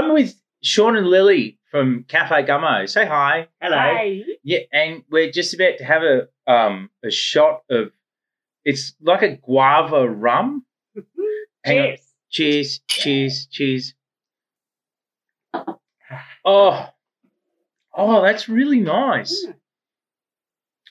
[0.00, 2.88] I'm with Sean and Lily from Cafe Gummo.
[2.88, 3.48] Say hi.
[3.60, 3.76] Hello.
[3.76, 4.22] Hi.
[4.42, 7.90] Yeah, and we're just about to have a um a shot of
[8.64, 10.64] it's like a guava rum.
[11.64, 11.84] Hang on.
[11.84, 12.00] Cheers.
[12.30, 13.94] Cheers, cheers, cheers.
[16.46, 16.86] Oh,
[17.94, 19.44] oh, that's really nice.
[19.46, 19.54] Mm.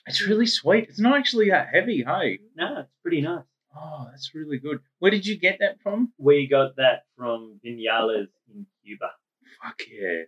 [0.06, 0.88] It's really sweet.
[0.88, 2.38] It's not actually that heavy, hey.
[2.56, 3.42] No, it's pretty nice.
[3.76, 4.78] Oh, that's really good.
[5.00, 6.12] Where did you get that from?
[6.18, 9.10] We got that from Vinales in Cuba.
[9.62, 10.22] Fuck yeah.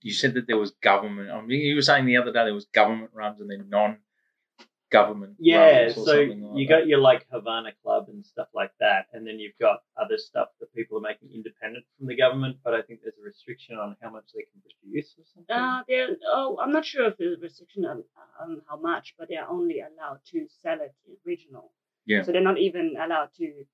[0.00, 1.30] You said that there was government.
[1.30, 5.36] I mean, you were saying the other day there was government rums and then non-government.
[5.38, 6.74] Yeah, rums or so something like you that.
[6.74, 10.48] got your like Havana Club and stuff like that, and then you've got other stuff
[10.58, 13.96] that people are making independent from the government, but I think there's a restriction on
[14.02, 15.54] how much they can produce or something.
[15.54, 18.02] Uh, they're, oh, I'm not sure if there's a restriction on,
[18.40, 20.94] on how much, but they're only allowed to sell it
[21.24, 21.70] regional.
[22.06, 22.22] Yeah.
[22.22, 23.64] So they're not even allowed to,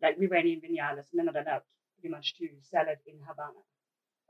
[0.00, 1.62] like we went in Vinales, and they're not allowed
[1.98, 3.62] pretty much to sell it in Havana.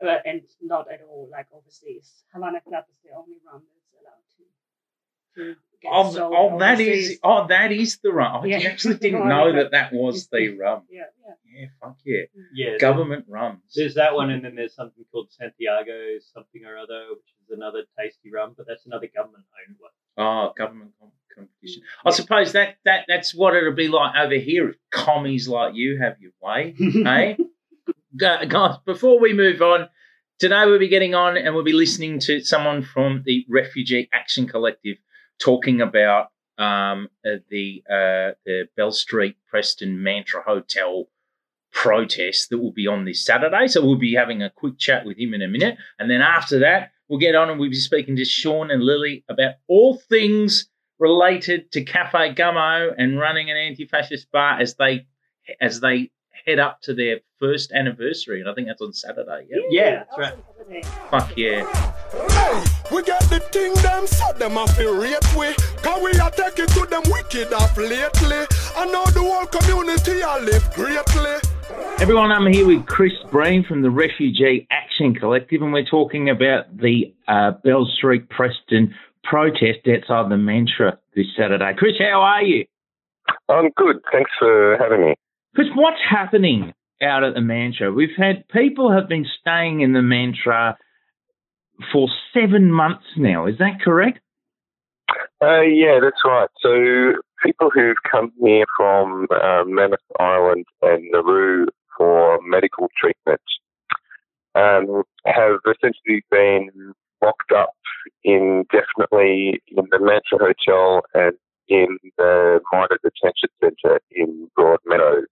[0.02, 2.24] Uh, and not at all like overseas.
[2.34, 6.75] Havana Club is the only rum that's allowed to, to get Oh, sold oh, that
[6.75, 7.11] overseas.
[7.11, 8.42] is oh, that is the rum.
[8.42, 8.69] I Yeah.
[8.70, 10.83] actually didn't know that that was the rum.
[10.91, 11.34] Yeah, yeah.
[11.55, 12.23] Yeah, fuck yeah.
[12.36, 12.45] Mm.
[12.55, 13.61] yeah, Government rums.
[13.77, 17.83] there's that one, and then there's something called Santiago something or other, which is another
[17.98, 19.91] tasty rum, but that's another government owned one.
[20.17, 21.83] Oh, government com- competition.
[21.83, 22.08] Mm.
[22.08, 25.98] I suppose that, that that's what it'll be like over here if commies like you
[26.03, 26.75] have your way.
[26.78, 27.36] hey?
[27.39, 27.45] Eh?
[28.16, 29.88] Gu- Guys, before we move on,
[30.38, 34.46] today we'll be getting on and we'll be listening to someone from the Refugee Action
[34.46, 34.98] Collective
[35.38, 36.27] talking about
[36.58, 41.06] um, uh, the uh, the Bell Street Preston Mantra Hotel
[41.72, 43.66] protest that will be on this Saturday.
[43.66, 45.78] So we'll be having a quick chat with him in a minute.
[45.98, 49.24] And then after that, we'll get on and we'll be speaking to Sean and Lily
[49.30, 50.68] about all things
[50.98, 55.06] related to Cafe Gummo and running an anti-fascist bar as they
[55.60, 56.10] as they
[56.47, 58.41] head up to their first anniversary.
[58.41, 59.47] And I think that's on Saturday.
[59.48, 59.58] Yeah.
[59.70, 60.34] Yeah, that's right.
[60.83, 61.11] Awesome.
[61.11, 61.64] Fuck yeah.
[62.30, 66.30] Hey, we got the thing them so them a feel rate we Cause we a
[66.30, 68.46] take it to them wicked off lately
[68.77, 71.52] I know the whole community a live greatly
[72.01, 76.77] Everyone, I'm here with Chris Breen from the Refugee Action Collective, and we're talking about
[76.77, 78.92] the uh, Bell Street Preston
[79.23, 81.73] protest outside the Mantra this Saturday.
[81.78, 82.64] Chris, how are you?
[83.48, 84.01] I'm good.
[84.11, 85.14] Thanks for having me.
[85.55, 87.92] Chris, what's happening out at the Mantra?
[87.92, 90.79] We've had people have been staying in the Mantra
[91.92, 93.46] for seven months now.
[93.46, 94.20] Is that correct?
[95.42, 96.48] Uh, yeah, that's right.
[96.61, 101.67] So people who've come here from uh, Manus Island and Nauru
[101.98, 103.42] for medical treatment
[104.55, 107.74] um, have essentially been locked up
[108.24, 111.34] indefinitely in the Mantra Hotel and
[111.69, 115.27] in the minor detention centre in Broadmeadows.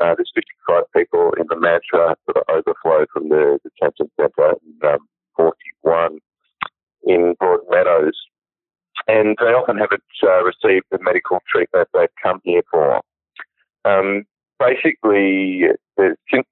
[0.00, 4.84] Uh, there's 55 people in the Mantra that are overflow from the detention centre and
[4.84, 6.18] um, 41
[7.04, 8.12] in Broadmeadows
[9.06, 13.00] and they often haven't uh, received the medical treatment they've come here for.
[13.84, 14.24] Um,
[14.58, 15.62] basically,
[15.98, 16.46] uh, since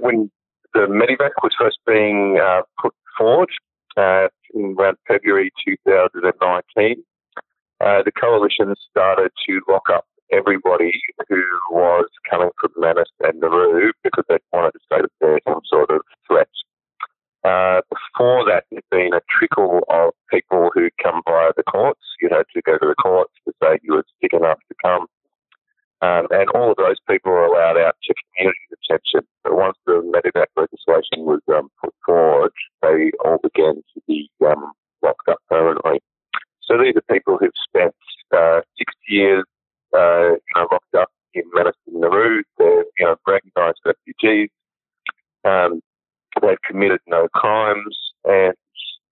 [0.00, 0.30] when
[0.74, 3.48] the Medevac was first being uh, put forward
[3.96, 7.02] uh, in around February 2019,
[7.80, 13.92] uh, the coalition started to lock up everybody who was coming from Manus and Nauru
[14.02, 16.48] because they wanted to say that there's some sort of threat.
[17.44, 22.00] Uh, before that, there's been a trickle of people who'd come via the courts.
[22.20, 25.06] You had to go to the courts to say you were sick enough to come.
[26.02, 29.26] Um, and all of those people were allowed out to community detention.
[29.44, 34.72] But once the Medevac legislation was um, put forward, they all began to be um,
[35.02, 36.00] locked up permanently.
[36.62, 37.94] So these are people who've spent
[38.36, 39.44] uh, six years
[39.94, 42.42] uh, you know, locked up in Manus Nauru.
[42.58, 44.50] They're you know, recognised refugees.
[45.44, 45.80] Um,
[46.40, 48.54] they've committed no crimes, and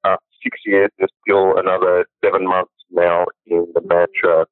[0.04, 4.46] after six years, there's still another seven months now in the Mantra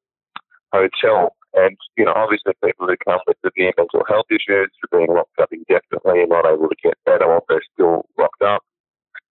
[0.71, 1.35] Hotel.
[1.53, 5.39] And, you know, obviously people who come with severe mental health issues are being locked
[5.41, 8.61] up indefinitely and not able to get better or they're still locked up.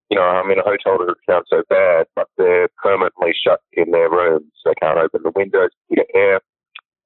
[0.09, 3.91] You know, I mean, a hotel doesn't sound so bad, but they're permanently shut in
[3.91, 4.51] their rooms.
[4.65, 6.39] They can't open the windows to get air.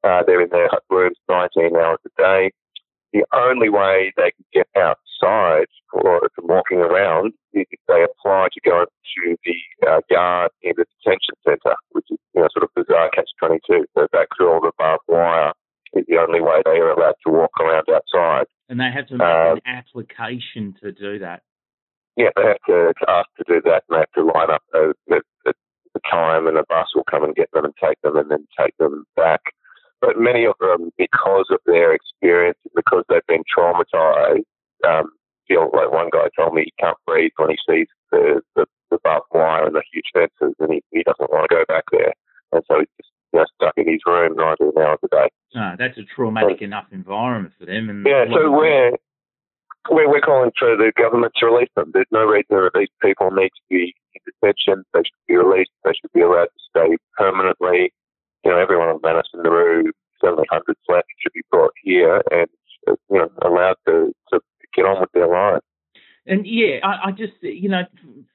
[0.04, 2.52] Uh, they're in their rooms 19 hours a day
[3.14, 8.48] the only way they can get outside or from walking around is if they apply
[8.54, 12.64] to go to the uh, yard in the detention centre, which is you know sort
[12.64, 13.86] of bizarre catch twenty two.
[13.96, 15.52] So back through all the barbed wire
[15.94, 18.46] is the only way they are allowed to walk around outside.
[18.70, 21.44] And they have to make Um, an application to do that.
[22.16, 24.64] Yeah, they have to, to ask to do that, and they have to line up
[24.74, 25.52] a, a, a,
[25.96, 28.48] a time, and a bus will come and get them and take them, and then
[28.58, 29.42] take them back.
[30.02, 34.50] But many of them, because of their experience, because they've been traumatized,
[34.86, 35.12] um,
[35.48, 38.98] feel like one guy told me he can't breathe when he sees the, the, the
[39.04, 42.14] barbed wire and the huge fences, and he, he doesn't want to go back there.
[42.52, 45.30] And so he's just you know, stuck in his room 19 hours a day.
[45.54, 47.88] No, that's a traumatic enough environment for them.
[47.88, 48.98] And Yeah, so we're,
[49.92, 51.92] we're, we're calling for the government to release them.
[51.94, 54.84] There's no reason that these people need to be in detention.
[54.94, 55.72] They should be released.
[55.84, 57.94] They should be allowed to stay permanently.
[58.44, 59.92] You know, everyone on Manus and Nauru,
[60.24, 62.48] 700 left, should be brought here and,
[62.88, 64.40] uh, you know, allowed to, to
[64.76, 65.64] get on with their lives.
[66.28, 67.82] And yeah, I, I just you know,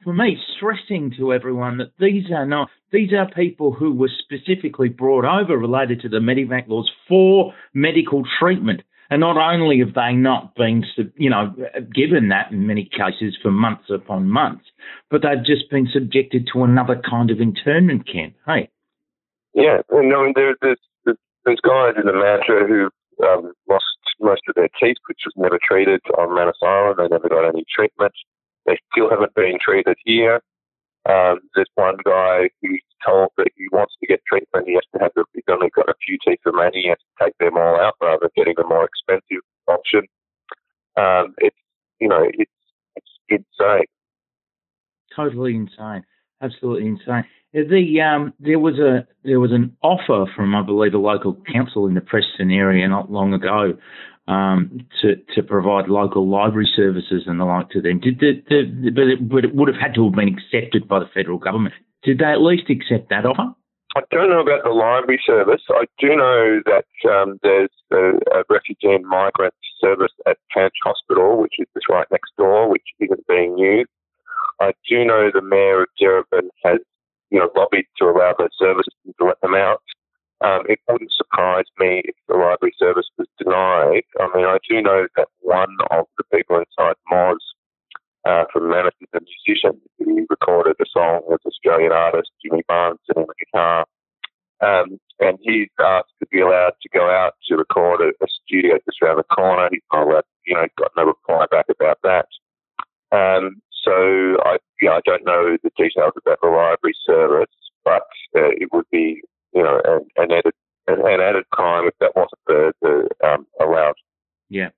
[0.03, 4.89] for me, stressing to everyone that these are not these are people who were specifically
[4.89, 8.83] brought over related to the Medevac laws for medical treatment.
[9.11, 10.85] And not only have they not been,
[11.17, 11.55] you know,
[11.95, 14.65] given that in many cases for months upon months,
[15.11, 18.35] but they've just been subjected to another kind of internment camp.
[18.47, 18.69] Hey.
[19.55, 22.91] Yeah, and I mean, there, there's, there's guys in the mantra who
[23.25, 23.85] um, lost
[24.21, 26.97] most of their teeth, which was never treated on Manus Island.
[26.99, 28.13] They never got any treatment.
[28.67, 30.41] They still haven't been treated here.
[31.09, 34.67] Um, there's one guy who's told that he wants to get treatment.
[34.67, 36.83] He has to have, he's only got a few teeth remaining.
[36.83, 40.03] He has to take them all out rather than getting a more expensive option.
[40.97, 41.57] Um, it's,
[42.01, 42.51] you know, it's,
[42.97, 43.87] it's insane.
[45.15, 46.05] Totally insane.
[46.43, 47.25] Absolutely insane.
[47.53, 51.87] The um, there was a there was an offer from I believe a local council
[51.87, 53.79] in the Preston area not long ago
[54.29, 58.01] um, to to provide local library services and the like to them.
[58.01, 60.99] Did the, the, but, it, but it would have had to have been accepted by
[60.99, 61.75] the federal government.
[62.03, 63.55] Did they at least accept that offer?
[63.97, 65.63] I don't know about the library service.
[65.71, 71.41] I do know that um, there's a, a, refugee and migrant service at Panch Hospital,
[71.41, 73.89] which is just right next door, which isn't being used.
[74.61, 76.81] I do know the mayor of Darebin has,
[77.31, 79.81] you know, lobbied to allow those services to let them out.
[80.45, 84.05] Um, it wouldn't surprise me if the library service was denied.
[84.21, 87.37] I mean, I do know that one of the people inside Moz
[88.27, 92.99] uh, from Manus is a musician who recorded a song with Australian artist Jimmy Barnes
[93.07, 93.87] sitting the guitar.
[94.61, 98.77] Um, and he's asked to be allowed to go out to record a, a studio
[98.85, 99.69] just around the corner.
[99.71, 102.27] He's not allowed, you know, got no reply back about that.
[103.13, 103.93] Um, so
[104.45, 107.53] I, yeah, I don't know the details about the library service,
[107.85, 108.03] but
[108.35, 109.23] uh, it would be
[109.57, 110.53] you know, an, an added
[110.87, 113.95] an, an added crime if that wasn't the, the um, allowed.
[114.49, 114.69] Yeah.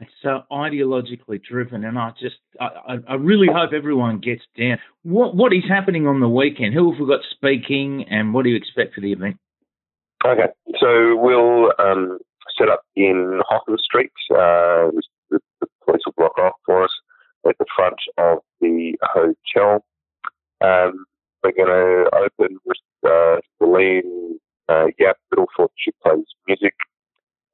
[0.00, 4.78] It's so ideologically driven, and I just, I, I really hope everyone gets down.
[5.04, 6.74] What what is happening on the weekend?
[6.74, 9.36] Who have we got speaking, and what do you expect for the event?
[10.26, 10.48] Okay,
[10.80, 12.18] so we'll um,
[12.58, 14.10] set up in Hoffman Street.
[14.28, 14.90] Uh,
[15.30, 16.90] the, the, police will block off for us
[17.48, 19.84] at the front of the hotel.
[20.60, 21.04] Um,
[21.44, 24.38] we're going to open with uh, Celine
[24.68, 25.68] uh, Yap Middlefoot.
[25.76, 26.74] She plays music.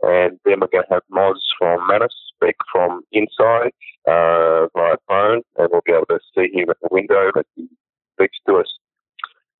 [0.02, 3.72] And then we're going to have Moz from Manus speak from inside
[4.06, 7.68] uh, via phone, and we'll be able to see him at the window as he
[8.14, 8.78] speaks to us.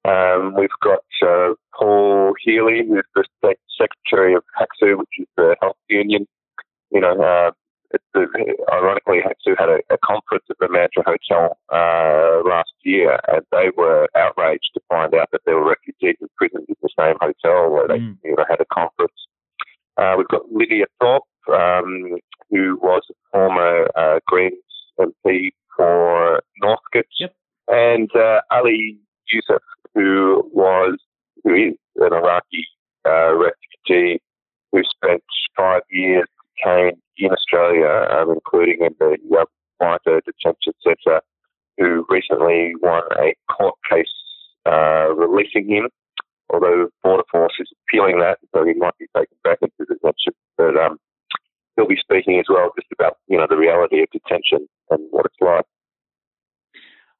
[0.04, 3.06] Um, we've got uh, Paul Healy, who's
[3.42, 6.26] the Secretary of HACSU, which is the health union.
[6.90, 7.50] You know, uh,
[8.16, 13.70] ironically, HACSU had a, a, conference at the Mantra Hotel uh, last year, and they
[13.76, 17.88] were outraged to find out that there were refugees imprisoned in the same hotel where
[17.88, 18.16] they mm.
[18.24, 19.12] you know, had a conference.
[19.96, 22.18] Uh, we've got Lydia Thorpe, um,
[22.50, 24.54] who was a former uh, Greens
[24.98, 27.34] MP for Northcote, yep.
[27.68, 29.62] and uh, Ali Yusuf,
[29.94, 30.98] who was
[31.44, 32.66] who is an Iraqi
[33.06, 34.20] uh, refugee
[34.72, 35.22] who spent
[35.56, 39.44] five years detained in Australia, um, including in the uh,
[39.78, 41.20] White Detention Centre,
[41.76, 44.06] who recently won a court case
[44.66, 45.88] uh, releasing him.
[46.50, 50.32] Although Border Force is appealing that, so he might be taken back into detention.
[50.56, 50.98] But um,
[51.76, 55.26] he'll be speaking as well just about you know the reality of detention and what
[55.26, 55.66] it's like.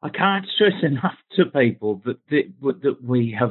[0.02, 2.44] I can't stress enough to people that, that
[2.82, 3.50] that we have,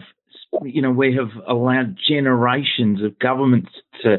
[0.63, 4.17] you know, we have allowed generations of governments to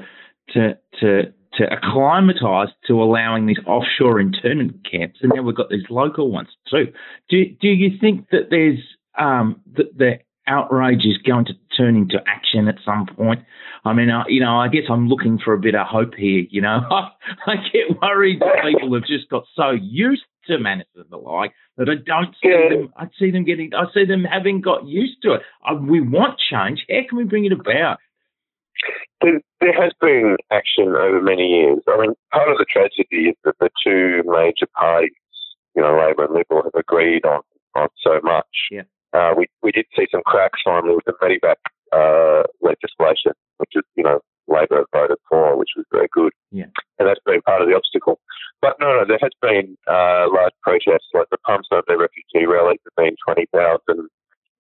[0.55, 5.85] to to to acclimatise to allowing these offshore internment camps, and now we've got these
[5.91, 6.93] local ones too.
[7.29, 8.79] Do do you think that there's
[9.19, 13.41] um, that the outrage is going to turn into action at some point?
[13.85, 16.45] I mean, uh, you know, I guess I'm looking for a bit of hope here.
[16.51, 17.11] You know, I,
[17.47, 21.53] I get worried that people have just got so used to Manus and the like
[21.77, 22.77] that I don't see yeah.
[22.77, 22.93] them.
[22.97, 23.73] I see them getting.
[23.75, 25.43] I see them having got used to it.
[25.69, 26.85] Uh, we want change.
[26.89, 27.99] How can we bring it about?
[29.21, 31.81] There, there, has been action over many years.
[31.89, 35.11] I mean, part of the tragedy is that the two major parties,
[35.75, 37.41] you know, Labor and Liberal, have agreed on,
[37.75, 38.47] on so much.
[38.71, 38.83] Yeah.
[39.13, 41.59] Uh, we, we did see some cracks finally with the Medevac
[41.93, 46.33] uh, legislation, which is, you know, Labor voted for, which was very good.
[46.51, 46.71] Yeah.
[46.99, 48.19] And that's been part of the obstacle.
[48.63, 52.81] but no, no, there has been uh, large protests, like the Palm Sunday refugee rallies
[52.85, 54.09] have been 20,000.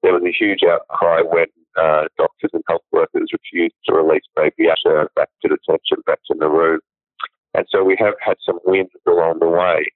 [0.02, 1.46] There was a huge outcry when
[1.78, 6.36] uh, doctors and health workers refused to release baby Asha back to detention, back to
[6.36, 6.80] Nauru.
[7.54, 9.86] And so we have had some wins along the way.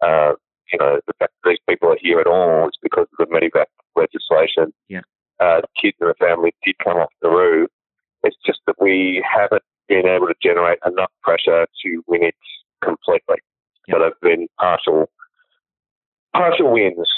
[0.00, 0.32] Uh,
[0.72, 3.34] you know, the fact that these people are here at all is because of the
[3.34, 4.72] Medevac legislation.
[4.88, 5.02] Yeah.
[5.40, 7.66] Uh, kids and the family did come off Nauru.
[8.22, 12.36] It's just that we haven't been able to generate enough pressure to win it
[12.82, 13.36] completely.
[13.88, 13.94] Yeah.
[13.94, 15.10] So they've been partial,
[16.34, 17.08] partial wins.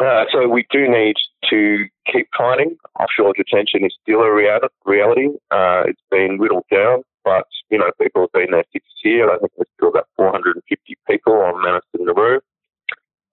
[0.00, 1.16] Uh, so we do need
[1.48, 2.76] to keep fighting.
[2.98, 5.28] Offshore detention is still a reality.
[5.50, 9.30] Uh, it's been whittled down, but you know people have been there six years.
[9.32, 12.40] I think there's still about 450 people on Manus and Nauru.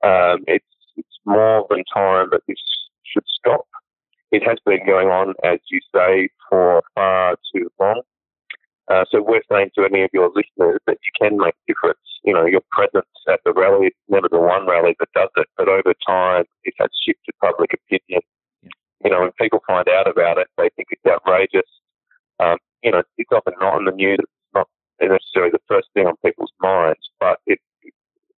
[0.04, 0.66] Um, it's
[0.98, 2.58] it's more than time that this
[3.04, 3.68] should stop.
[4.32, 8.02] It has been going on, as you say, for far too long.
[8.92, 12.04] Uh, so we're saying to any of your listeners that you can make a difference.
[12.26, 15.48] You know, your presence at the rally is never the one rally that does it,
[15.56, 18.22] but over time it has shifted public opinion.
[19.02, 21.70] You know, when people find out about it, they think it's outrageous.
[22.42, 24.20] Um, you know, it's often not in the news.
[24.20, 24.68] It's not
[25.02, 27.60] necessarily the first thing on people's minds, but it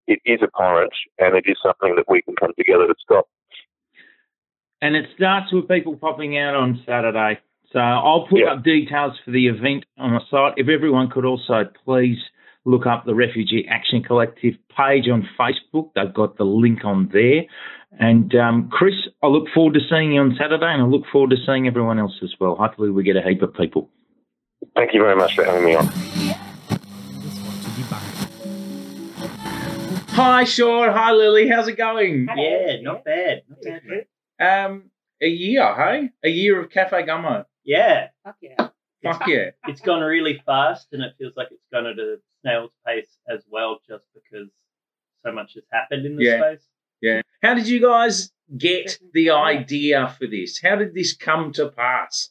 [0.06, 3.26] it is abhorrent, and it is something that we can come together to stop.
[4.80, 7.40] And it starts with people popping out on Saturday.
[7.74, 8.52] So I'll put Yeah.
[8.52, 10.54] up details for the event on the site.
[10.56, 12.18] If everyone could also please
[12.64, 17.42] look up the Refugee Action Collective page on Facebook, they've got the link on there.
[17.98, 21.30] And um, Chris, I look forward to seeing you on Saturday, and I look forward
[21.30, 22.54] to seeing everyone else as well.
[22.54, 23.90] Hopefully, we get a heap of people.
[24.76, 25.86] Thank you very much for having me on.
[30.10, 30.90] Hi, Sean.
[30.92, 31.48] Hi, Lily.
[31.48, 32.28] How's it going?
[32.36, 33.42] Yeah, not bad.
[33.48, 33.58] Not
[34.38, 34.66] bad.
[34.66, 34.90] Um,
[35.20, 36.10] a year, hey?
[36.24, 37.44] A year of Cafe Gummo.
[37.64, 38.68] Yeah, Fuck yeah.
[39.02, 39.50] Fuck yeah.
[39.68, 43.42] it's gone really fast, and it feels like it's gone at a snail's pace as
[43.50, 44.48] well, just because
[45.24, 46.40] so much has happened in this Yeah.
[46.40, 46.66] space.
[47.00, 47.20] Yeah.
[47.42, 50.60] How did you guys get the idea for this?
[50.62, 52.30] How did this come to pass?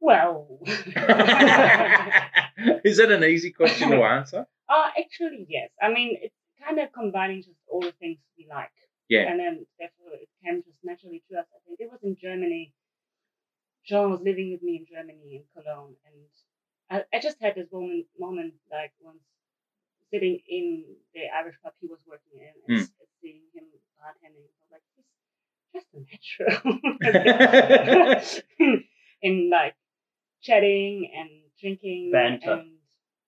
[0.00, 0.58] Well,
[2.84, 4.46] Is that an easy question to answer?
[4.68, 5.70] uh, actually, yes.
[5.82, 8.70] I mean, it's kind of combining just all the things we like.
[9.08, 9.30] Yeah.
[9.30, 11.46] And then therefore it came just naturally to us.
[11.54, 12.72] I think it was in Germany.
[13.84, 16.14] Sean was living with me in Germany in Cologne, and
[16.90, 19.22] I, I just had this moment, moment like once
[20.10, 23.64] sitting in the Irish pub he was working in and s- seeing him
[24.00, 24.48] bartending.
[24.48, 25.08] I was like, he's
[25.74, 26.80] just a natural.
[29.22, 29.74] in like
[30.42, 32.52] chatting and drinking Banter.
[32.52, 32.78] and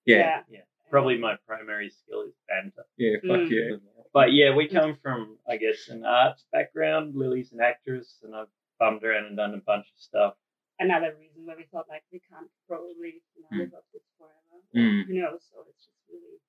[0.05, 0.43] Yeah.
[0.49, 2.85] Yeah, probably my primary skill is banter.
[2.97, 3.49] Yeah, fuck Mm.
[3.51, 3.77] yeah.
[4.13, 7.15] But yeah, we come from, I guess, an arts background.
[7.15, 8.47] Lily's an actress, and I've
[8.79, 10.35] bummed around and done a bunch of stuff.
[10.79, 13.59] Another reason where we thought like we can't probably you know, Mm.
[13.59, 14.57] live up this forever.
[14.75, 15.07] Mm.
[15.07, 16.39] You know, so it's just really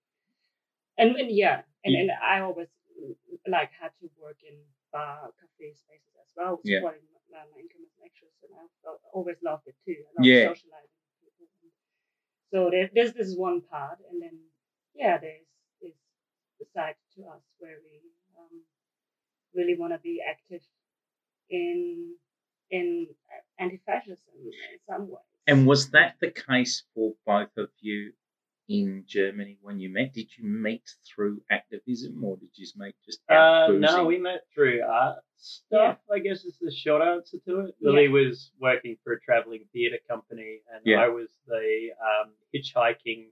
[0.99, 2.01] and, and yeah, and, Yeah.
[2.01, 2.69] and I always
[3.01, 3.15] mm,
[3.47, 4.59] like had to work in
[4.93, 6.79] bar cafe spaces as well, Yeah.
[6.79, 10.03] supporting my, my income as an actress, and I felt, always loved it too.
[10.03, 10.49] I love Yeah.
[10.49, 11.71] socializing with people.
[12.51, 14.37] So there, there's this one part, and then
[14.95, 15.47] yeah, there's
[15.81, 15.95] this
[16.59, 18.03] the side to us where we
[18.37, 18.65] um,
[19.55, 20.63] really want to be active
[21.51, 22.17] in
[22.71, 23.07] in
[23.59, 25.19] anti-fascism in some ways.
[25.47, 28.13] And was that the case for both of you
[28.69, 30.13] in Germany when you met?
[30.13, 34.43] Did you meet through activism or did you just meet just Uh, no, we met
[34.55, 35.99] through art stuff.
[36.13, 37.75] I guess is the short answer to it.
[37.81, 41.01] Lily was working for a traveling theatre company, and Yeah.
[41.03, 43.29] I was the um, hitchhiking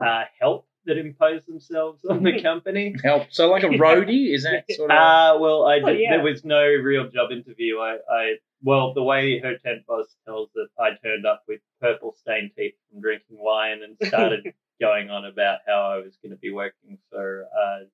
[0.00, 2.94] uh, help that imposed themselves on the company.
[3.04, 3.26] help.
[3.30, 4.96] So like a roadie, is that sort of?
[4.96, 6.16] Uh, well, I Well, did, yeah.
[6.16, 7.78] there was no real job interview.
[7.78, 12.14] I, I, well, the way her tent boss tells it, I turned up with purple
[12.18, 16.38] stained teeth from drinking wine and started going on about how I was going to
[16.38, 17.84] be working for uh,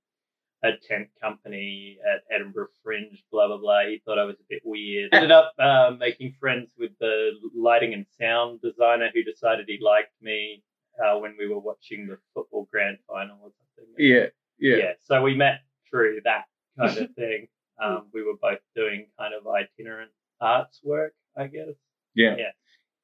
[0.65, 3.87] a tent company at Edinburgh Fringe, blah blah blah.
[3.87, 5.11] He thought I was a bit weird.
[5.13, 10.13] Ended up uh, making friends with the lighting and sound designer who decided he liked
[10.21, 10.63] me
[11.03, 13.95] uh, when we were watching the football grand final or something.
[13.99, 14.27] yeah,
[14.59, 14.93] yeah, yeah.
[15.01, 16.45] So we met through that
[16.79, 17.49] kind of thing.
[17.81, 21.75] Um, we were both doing kind of itinerant arts work, I guess.
[22.14, 22.35] yeah.
[22.38, 22.50] Yeah.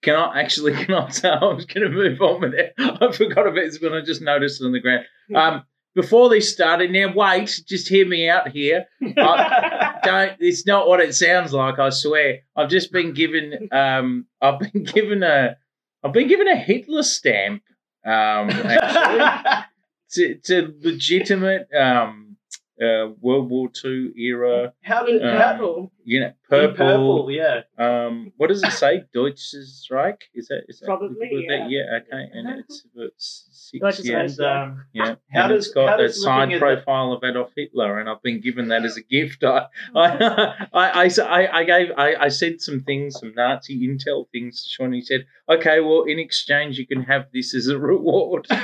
[0.02, 0.72] Can I actually?
[0.84, 2.74] Can I say I was going to move on with it?
[2.78, 5.04] I forgot about this when I just noticed it on the ground.
[5.34, 5.64] Um,
[5.94, 8.84] before this started, now wait, just hear me out here.
[9.00, 10.32] Don't.
[10.40, 11.78] It's not what it sounds like.
[11.78, 12.40] I swear.
[12.54, 13.68] I've just been given.
[13.72, 15.56] Um, I've been given a.
[16.02, 17.62] I've been given a Hitler stamp.
[18.04, 19.64] Um, actually,
[20.12, 22.36] to, to legitimate um,
[22.82, 24.74] uh, World War Two era.
[24.82, 25.92] How did Um, how, purple.
[26.06, 26.76] You know, in purple.
[26.76, 27.30] purple?
[27.30, 27.60] Yeah.
[27.78, 29.04] Um, what does it say?
[29.14, 30.20] Deutsches Reich?
[30.34, 31.80] Is that is that Probably, was that- yeah.
[31.80, 31.98] yeah.
[32.00, 33.80] Okay, and it's about six.
[33.80, 35.14] Deutsches yeah, And um, yeah.
[35.32, 37.52] How and does- it's got how a does looking side at the- profile of Adolf
[37.56, 39.42] Hitler, and I've been given that as a gift.
[39.44, 44.62] I I I, I, I gave I, I said some things, some Nazi intel things
[44.64, 44.92] to Sean.
[44.92, 48.46] He said, "Okay, well, in exchange, you can have this as a reward."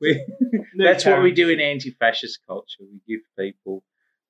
[0.00, 0.24] We-
[0.74, 2.84] New That's what we do in anti-fascist culture.
[2.90, 3.82] We give people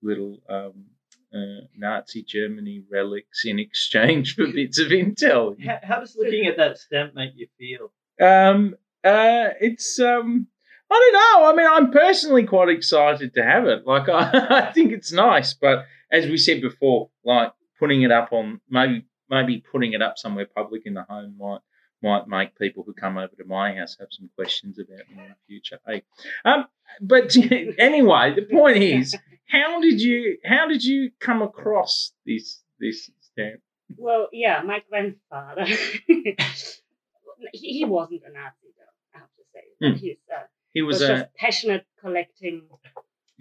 [0.02, 0.86] little um,
[1.34, 5.56] uh, Nazi Germany relics in exchange for bits of intel.
[5.64, 7.92] How, how does looking at that stamp make you feel?
[8.20, 10.46] Um, uh, it's um,
[10.90, 11.50] I don't know.
[11.50, 13.86] I mean, I'm personally quite excited to have it.
[13.86, 18.32] Like, I, I think it's nice, but as we said before, like putting it up
[18.32, 21.60] on maybe maybe putting it up somewhere public in the home might
[22.02, 25.28] might make people who come over to my house have some questions about me in
[25.28, 25.78] the future.
[25.86, 26.02] Hey,
[26.44, 26.66] um,
[27.00, 27.36] but
[27.78, 29.16] anyway, the point is,
[29.50, 33.60] how did you how did you come across this this stamp?
[33.96, 35.64] Well, yeah, my grandfather.
[37.52, 38.94] he, he wasn't a Nazi, though.
[39.14, 39.96] I have to say, Hmm.
[39.98, 40.42] he's uh,
[40.72, 42.62] He was, was a just passionate collecting.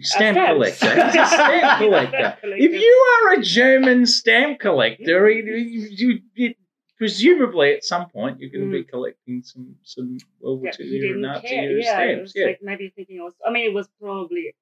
[0.00, 0.50] stamp stamps.
[0.80, 0.94] collector.
[1.06, 2.36] He's a stamp collector.
[2.42, 5.54] If you are a German stamp collector, you,
[5.90, 6.54] you, you,
[6.98, 10.80] presumably at some point you're going to be collecting some some World War Mm.
[10.80, 11.62] II era Nazi care.
[11.70, 12.22] era Yeah, stamps.
[12.22, 13.36] was Yeah, like maybe thinking also.
[13.46, 14.54] I mean, it was probably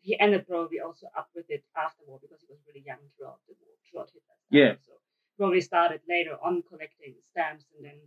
[0.00, 3.40] he ended probably also up with it after war because he was really young throughout
[3.46, 4.48] the war, throughout Hitler's.
[4.50, 4.72] Yeah.
[4.86, 4.92] So
[5.36, 7.98] probably started later on collecting stamps and then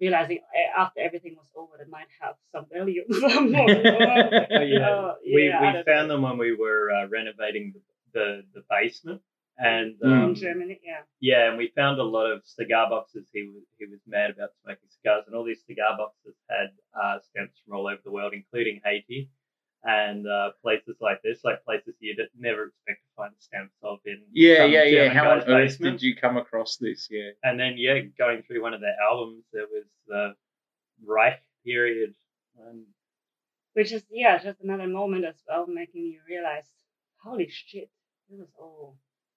[0.00, 3.04] realizing uh, after everything was over that might have some value.
[3.10, 4.90] Oh, yeah.
[4.90, 6.14] Uh, we yeah, we found know.
[6.14, 7.80] them when we were uh, renovating the,
[8.14, 9.20] the, the basement.
[9.58, 10.80] And um, in Germany.
[10.82, 11.02] Yeah.
[11.20, 13.28] yeah, and we found a lot of cigar boxes.
[13.30, 17.18] He was he was mad about smoking cigars, and all these cigar boxes had uh,
[17.28, 19.28] stamps from all over the world, including Haiti
[19.84, 24.22] and uh, places like this, like places you'd never expect to find stamps of in
[24.32, 25.08] yeah, some yeah, yeah.
[25.12, 25.98] How on earth basement.
[26.00, 27.08] did you come across this?
[27.10, 30.34] Yeah, And then yeah, going through one of their albums, there was the
[31.06, 32.14] Reich period.
[32.68, 32.84] And
[33.72, 36.66] Which is yeah, just another moment as well, making you realize,
[37.22, 37.90] holy shit,
[38.30, 38.96] it was all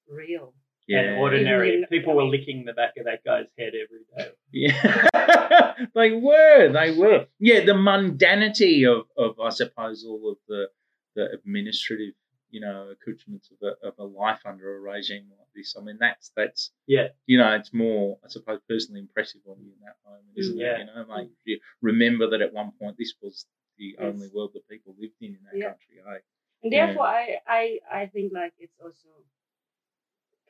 [0.09, 0.53] real.
[0.87, 4.31] Yeah, and ordinary Even- people were licking the back of that guy's head every day.
[4.51, 6.71] Yeah, they were.
[6.71, 7.25] They were.
[7.39, 10.67] Yeah, the mundanity of, of I suppose, all of the
[11.15, 12.15] the administrative,
[12.49, 15.75] you know, accoutrements of a, of a life under a regime like this.
[15.79, 17.09] I mean, that's that's Yeah.
[17.27, 20.75] you know, it's more, I suppose, personally impressive on you in that moment, isn't Yeah.
[20.75, 20.79] it?
[20.79, 23.45] You know, like you remember that at one point this was
[23.77, 24.01] the Yes.
[24.01, 25.69] only world that people lived in in that Yeah.
[25.69, 25.95] country.
[25.99, 26.19] Eh?
[26.63, 26.85] And Yeah.
[26.87, 29.09] therefore, I, I, I think like it's also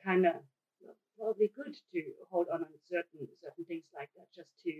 [0.04, 0.34] kind of
[1.18, 4.72] probably good to hold on on certain certain things like that, just to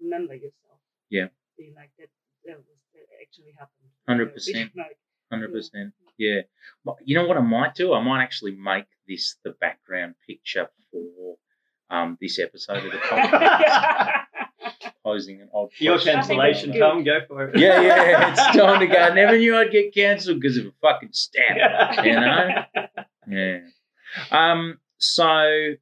[0.00, 0.78] remember yourself.
[1.10, 1.26] Yeah.
[1.58, 2.08] Be like that.
[2.44, 3.90] That was that actually happened.
[4.08, 4.70] 100%.
[5.30, 5.92] Hundred percent.
[6.18, 6.40] Yeah.
[6.84, 7.94] But You know what I might do?
[7.94, 11.36] I might actually make this the background picture for
[11.90, 14.24] um, this episode of the podcast,
[15.04, 16.72] posing an odd Your cancellation.
[16.78, 17.58] Tom, go for it.
[17.58, 18.94] Yeah, yeah, it's time to go.
[18.98, 22.04] I never knew I'd get cancelled because of a fucking stamp.
[22.04, 22.64] You know?
[23.28, 23.60] Yeah.
[24.30, 25.74] Um, so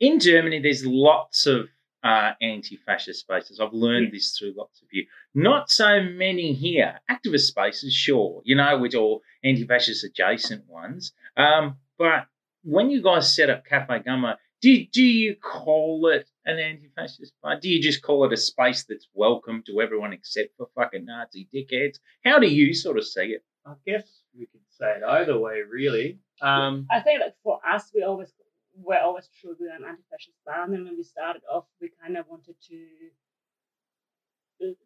[0.00, 1.68] in Germany, there's lots of
[2.02, 3.60] uh, anti-fascist spaces.
[3.60, 5.06] I've learned this through lots of you.
[5.34, 7.00] Not so many here.
[7.10, 11.12] Activist spaces, sure, you know, which are anti-fascist adjacent ones.
[11.36, 12.26] Um, but
[12.62, 17.58] when you guys set up Cafe Gummo, do, do you call it an anti-fascist space?
[17.60, 21.48] Do you just call it a space that's welcome to everyone except for fucking Nazi
[21.54, 21.98] dickheads?
[22.24, 23.44] How do you sort of see it?
[23.66, 24.04] I guess
[24.38, 26.18] we could say it either way, really.
[26.40, 28.32] Um, I think like for us, we always
[28.76, 32.26] we're always true to an anti-fascist bar, and when we started off, we kind of
[32.28, 32.76] wanted to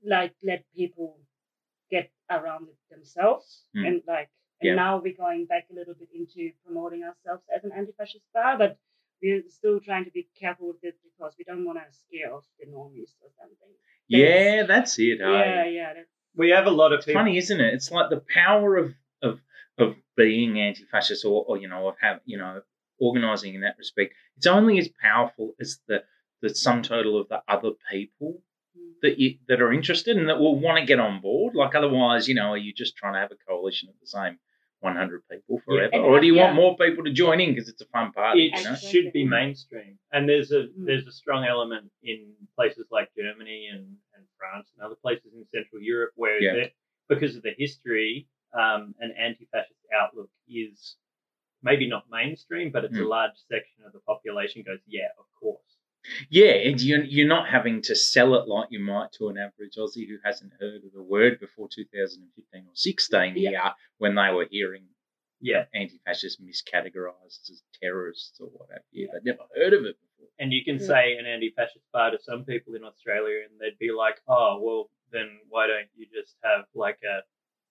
[0.05, 1.19] like let people
[1.91, 3.85] get around it themselves, Hmm.
[3.85, 4.31] and like
[4.61, 4.75] and Yeah.
[4.75, 8.77] now we're going back a little bit into promoting ourselves as an anti-fascist bar, but
[9.23, 12.45] we're still trying to be careful with it because we don't want to scare off
[12.59, 13.73] the normies or something.
[14.09, 15.19] Yeah, that's it.
[15.21, 15.75] Yeah, hey?
[15.75, 17.21] yeah, that's, we have a lot of It's people.
[17.21, 17.75] funny, isn't it?
[17.75, 18.95] It's like the power of
[19.79, 22.63] of of being anti-fascist, or, or you know, of have you know,
[22.99, 24.15] organizing in that respect.
[24.37, 26.05] It's only as powerful as the
[26.43, 28.43] the sum total of the other people
[29.03, 31.55] that you that are interested and that will want to get on board.
[31.55, 34.39] Like otherwise, you know, are you just trying to have a coalition of the same
[34.81, 36.45] 100 people forever, And or do you yeah.
[36.45, 38.47] want more people to join in because it's a fun party?
[38.47, 38.77] It You know?
[38.77, 40.87] should be mainstream, and there's a Mm.
[40.87, 45.45] there's a strong element in places like Germany and, and France and other places in
[45.47, 46.67] Central Europe where Yeah.
[47.09, 50.97] because of the history, um, an anti-fascist outlook is
[51.63, 53.09] maybe not mainstream, but it's a Mm.
[53.09, 55.61] large section of the population goes, yeah, of course.
[56.31, 59.75] Yeah, and you're, you're not having to sell it like you might to an average
[59.77, 63.51] Aussie who hasn't heard of the word before 2015 or 16 Yeah.
[63.51, 64.85] here when they were hearing
[65.41, 65.67] Yeah.
[65.75, 68.75] anti-fascists miscategorised as terrorists or whatever.
[68.75, 68.83] have.
[68.93, 69.07] Yeah.
[69.13, 70.29] They'd never heard of it before.
[70.39, 70.87] And you can Yeah.
[70.87, 74.91] say an anti-fascist bar to some people in Australia, and they'd be like, "Oh, well,
[75.11, 77.23] then why don't you just have like a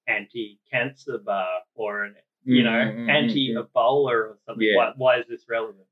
[0.08, 4.68] anti-cancer bar or an you know Mm, mm, mm, anti-Ebola or something?
[4.68, 4.78] Yeah.
[4.78, 5.88] Why, why is this relevant?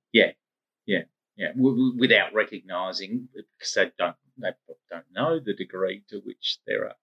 [1.37, 4.51] yeah, w- w- without recognising because they don't they
[4.89, 6.95] don't know the degree to which there are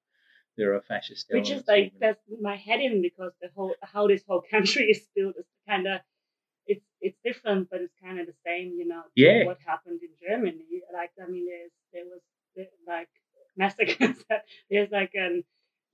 [0.57, 4.07] there are fascist which is like within that's my head in because the whole how
[4.07, 6.01] this whole country is built is kind of
[6.67, 9.45] it's it's different but it's kind of the same you know Yeah.
[9.45, 12.23] what happened in germany like i mean there's there was
[12.57, 13.09] the, like
[13.57, 14.17] massacres
[14.71, 15.45] there's like an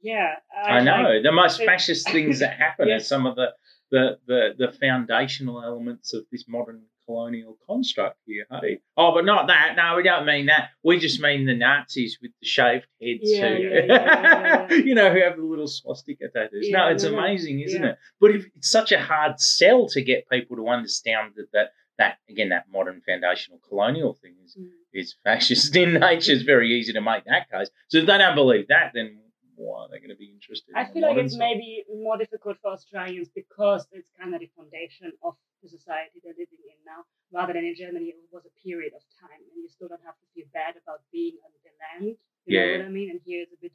[0.03, 0.35] yeah
[0.67, 2.97] I know like, the most fascist things that happen Yeah.
[2.97, 3.49] are some of the,
[3.91, 8.45] the the the foundational elements of this modern colonial construct here.
[8.61, 9.75] Hey, oh, but not that.
[9.79, 10.69] No, we don't mean that.
[10.85, 15.23] We just mean the Nazis with the shaved heads, Yeah, who, yeah, you know, who
[15.23, 16.69] have the little swastika tattoos.
[16.71, 17.97] no, it's amazing, isn't it?
[18.21, 22.19] But if, it's such a hard sell to get people to understand that that that
[22.29, 24.69] again that modern foundational colonial thing is Mm.
[24.93, 26.33] is fascist in nature.
[26.33, 27.71] It's very easy to make that case.
[27.89, 29.19] So if they don't believe that, then
[29.59, 30.71] why are they going to be interested?
[30.75, 31.47] I in feel like it's side?
[31.47, 36.39] maybe more difficult for Australians because it's kind of the foundation of the society they're
[36.45, 37.01] living in now,
[37.37, 40.19] rather than in Germany, it was a period of time, and you still don't have
[40.23, 42.17] to feel bad about being on the land.
[42.47, 42.67] You Yeah.
[42.67, 43.11] know what I mean?
[43.11, 43.73] And here it's a bit,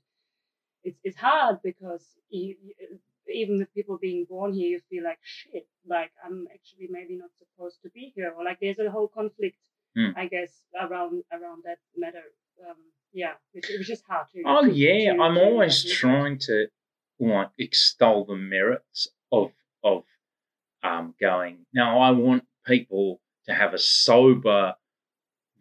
[0.87, 2.73] it's it's hard because you, you,
[3.41, 7.31] even with people being born here, you feel like shit, like I'm actually maybe not
[7.43, 9.57] supposed to be here, or like there's a whole conflict,
[9.95, 10.13] Hmm.
[10.23, 10.51] I guess,
[10.85, 12.25] around around that matter.
[12.67, 12.81] Um,
[13.13, 14.43] yeah, it was just hard to.
[14.45, 15.93] Oh yeah, to- I'm to always with.
[15.93, 16.67] trying to
[17.19, 19.51] like extol the merits of
[19.83, 20.03] of
[20.83, 21.65] um, going.
[21.73, 24.75] Now I want people to have a sober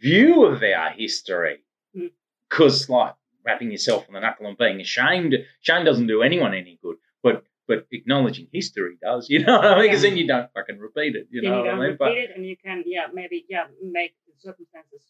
[0.00, 1.58] view of our history,
[1.96, 2.10] Mm.
[2.48, 6.78] because like wrapping yourself on the knuckle and being ashamed, shame doesn't do anyone any
[6.82, 6.96] good.
[7.22, 9.84] But but acknowledging history does, you know what I mean?
[9.88, 11.88] Because then you don't fucking repeat it, you then know you what I don't mean?
[11.90, 15.02] repeat But it, and you can, yeah, maybe, yeah, make the circumstances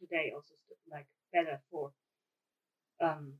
[0.00, 0.54] today also
[0.90, 1.92] like better for,
[3.00, 3.34] um,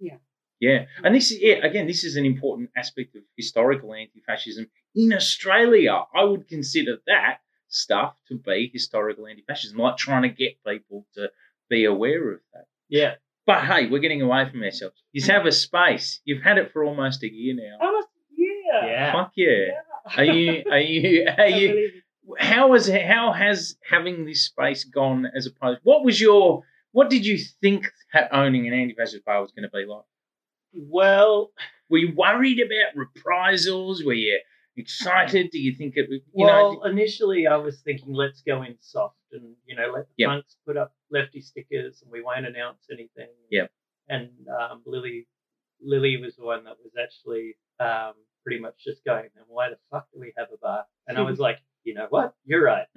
[0.00, 0.18] Yeah,
[0.60, 0.86] Yeah.
[1.02, 6.04] and this is yeah, again, this is an important aspect of historical anti-fascism in Australia.
[6.14, 11.30] I would consider that stuff to be historical anti-fascism, like trying to get people to
[11.68, 12.66] be aware of that.
[12.88, 13.14] Yeah.
[13.46, 15.02] But hey, we're getting away from ourselves.
[15.12, 16.20] You have a space.
[16.24, 17.78] You've had it for almost a year now.
[17.86, 19.12] almost yeah, Yeah.
[19.12, 19.48] Fuck yeah.
[19.48, 20.16] yeah.
[20.16, 20.64] Are you?
[20.70, 21.26] Are you?
[21.38, 21.68] Are you?
[21.68, 22.02] believe.
[22.38, 25.80] How has how has having this space gone as opposed?
[25.82, 26.62] What was your?
[26.92, 27.86] What did you think
[28.32, 30.04] owning an anti-fascist bar was going to be like?
[30.72, 31.52] Well,
[31.90, 34.04] Were you worried about reprisals?
[34.04, 34.38] Were you
[34.76, 35.50] excited?
[35.50, 36.08] Do you think it?
[36.08, 39.90] would- You well, know, initially I was thinking, let's go in soft and you know
[39.94, 40.28] let the Yep.
[40.28, 43.28] punks put up lefty stickers and we won't announce anything.
[43.50, 43.70] Yep.
[44.08, 45.26] And um, Lily,
[45.80, 49.78] Lily was the one that was actually um, pretty much just going, "Then why the
[49.90, 52.34] fuck do we have a bar?" And I was like, you know what?
[52.44, 52.86] You're right.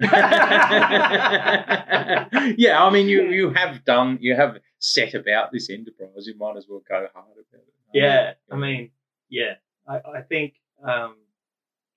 [2.58, 6.26] yeah, I mean, you you have done, you have set about this enterprise.
[6.26, 7.74] You might as well go hard about it.
[7.94, 8.90] Yeah, I mean,
[9.28, 9.54] yeah,
[9.88, 10.54] I, I think
[10.86, 11.16] um,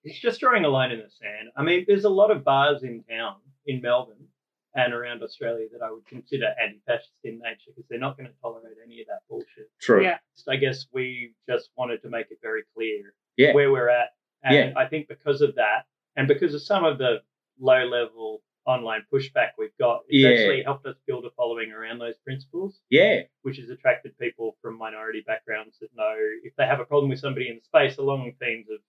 [0.04, 1.50] it's just drawing a line in the sand.
[1.56, 4.28] I mean, there's a lot of bars in town in Melbourne
[4.76, 8.36] and around Australia that I would consider anti-fascist in nature because they're not going to
[8.42, 9.70] tolerate any of that bullshit.
[9.82, 10.04] true.
[10.04, 13.54] Yeah, So I guess we just wanted to make it very clear Yeah.
[13.54, 14.10] where we're at,
[14.44, 14.74] and Yeah.
[14.76, 17.22] I think because of that, and because of some of the
[17.60, 20.30] low-level online pushback we've got, it's Yeah.
[20.30, 24.78] actually helped us build a following around those principles Yeah, which has attracted people from
[24.78, 28.68] minority backgrounds that know if they have a problem with somebody in space along themes
[28.70, 28.80] of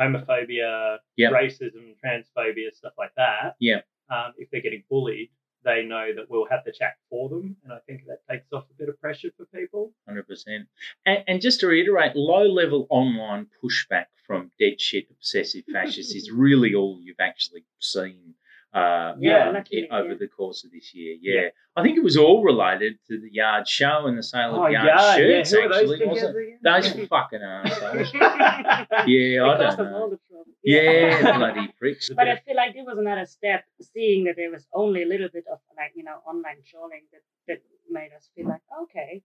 [0.00, 1.32] homophobia, Yep.
[1.32, 3.56] racism, transphobia, stuff like that.
[3.60, 3.86] Yep.
[4.10, 5.30] Um, if they're getting bullied,
[5.64, 8.64] they know that we'll have the chat for them, and I think that takes off
[8.70, 9.92] a bit of pressure for people.
[10.06, 10.66] hundred percent.
[11.06, 16.74] And, and just to reiterate, low-level online pushback from dead shit obsessive fascists is really
[16.74, 18.34] all you've actually seen.
[18.74, 20.14] Uh, Yeah, um, luckily, over yeah.
[20.20, 21.40] the course of this year, yeah.
[21.42, 21.48] Yeah.
[21.74, 24.66] I think it was all related to the yard show and the sale of Oh,
[24.66, 25.52] yard yeah, shirts.
[25.52, 25.58] yeah.
[25.60, 26.58] Are those actually, wasn't it?
[26.62, 28.10] Those fucking assholes.
[28.14, 30.18] yeah, Yeah, I don't know.
[30.66, 30.72] All.
[30.72, 32.10] Yeah, bloody pricks.
[32.14, 35.28] But I feel like it was another step, seeing that there was only a little
[35.32, 39.22] bit of like you know online trolling that that made us feel like okay,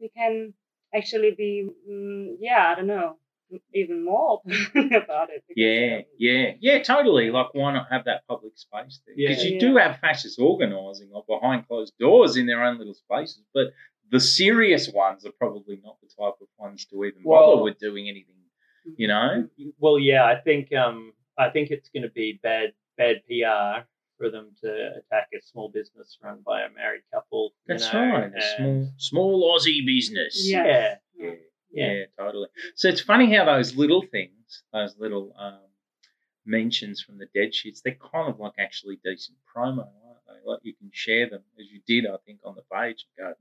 [0.00, 0.54] we can
[0.94, 3.16] actually be mm, yeah I don't know
[3.74, 5.42] even more about it.
[5.48, 7.30] because, Yeah, um, yeah, yeah, totally.
[7.32, 9.16] Like, why not have that public space there?
[9.16, 9.50] Because Yeah.
[9.50, 13.68] you do have fascists organising like behind closed doors in their own little spaces, but
[14.12, 17.78] the serious ones are probably not the type of ones to even Well- bother with
[17.78, 18.36] doing anything.
[18.96, 19.48] You know?
[19.78, 23.86] Well, yeah, I think um, I think it's going to be bad bad PR
[24.18, 27.52] for them to attack a small business run by a married couple.
[27.66, 28.32] you That's know, right.
[28.36, 30.46] A small, small Aussie business.
[30.46, 30.64] Yes.
[30.66, 30.96] Yeah.
[31.16, 31.34] Yeah,
[31.72, 31.92] Yeah.
[31.92, 32.48] yeah, totally.
[32.74, 35.60] So it's funny how those little things, those little um,
[36.44, 40.50] mentions from the dead sheets, they're kind of like actually decent promo, aren't they?
[40.50, 43.34] Like you can share them as you did, I think, on the page and go,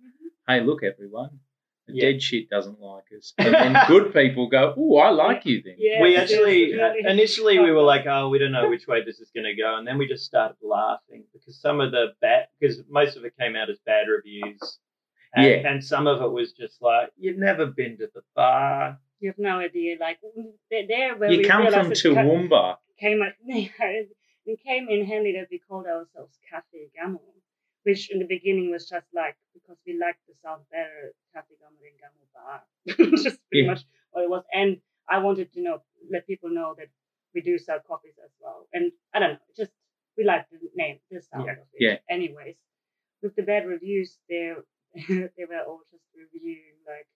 [0.48, 1.40] hey, look, everyone,
[1.90, 2.12] the Yeah.
[2.12, 3.34] dead shit doesn't like us.
[3.38, 5.76] And then good people go, oh, I like you then.
[5.78, 6.02] Yeah.
[6.02, 9.30] we actually uh, initially we were like, oh, we don't know which way this is
[9.36, 12.82] going to go, and then we just started laughing because some of the bad, because
[12.90, 14.80] most of it came out as bad reviews,
[15.34, 15.70] and, Yeah.
[15.70, 19.38] and some of it was just like, you've never been to the bar, You have
[19.40, 19.98] no idea.
[20.00, 20.20] Like
[20.72, 22.78] there, there where You we come from realized it Toowoomba.
[23.00, 23.36] came at
[24.46, 27.20] it came in handy that we called ourselves Cafe Gummo,
[27.84, 31.80] which in the beginning was just like because we liked the sound better, Cafe Gummo
[32.98, 33.72] than just pretty Yeah.
[33.72, 34.44] much what it was.
[34.54, 36.88] And I wanted to know let people know that
[37.34, 38.68] we do sell coffees as well.
[38.74, 39.72] And I don't know, just
[40.18, 41.52] we like the name, the sound Yeah.
[41.54, 41.80] of it.
[41.80, 41.98] Yeah.
[42.10, 42.56] Anyways,
[43.22, 44.54] with the bad reviews, they
[45.08, 47.08] they were all just reviewing like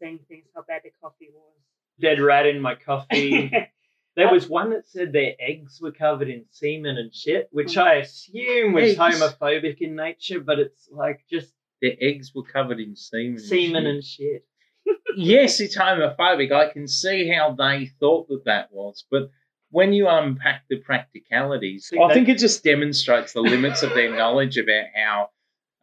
[0.00, 1.54] saying things how bad the coffee was.
[2.00, 3.50] dead rat in my coffee.
[4.16, 7.94] There was one that said their eggs were covered in semen and shit, which I
[7.96, 8.98] assume was Eggs?
[8.98, 13.32] homophobic in nature, but it's like just Their eggs were covered in semen.
[13.32, 13.86] and semen shit.
[13.86, 14.46] and shit.
[15.16, 16.52] yes, it's homophobic.
[16.52, 19.30] I can see how they thought that that was, but
[19.70, 24.58] when you unpack the practicalities, I think it just demonstrates the limits of their knowledge
[24.58, 25.30] about how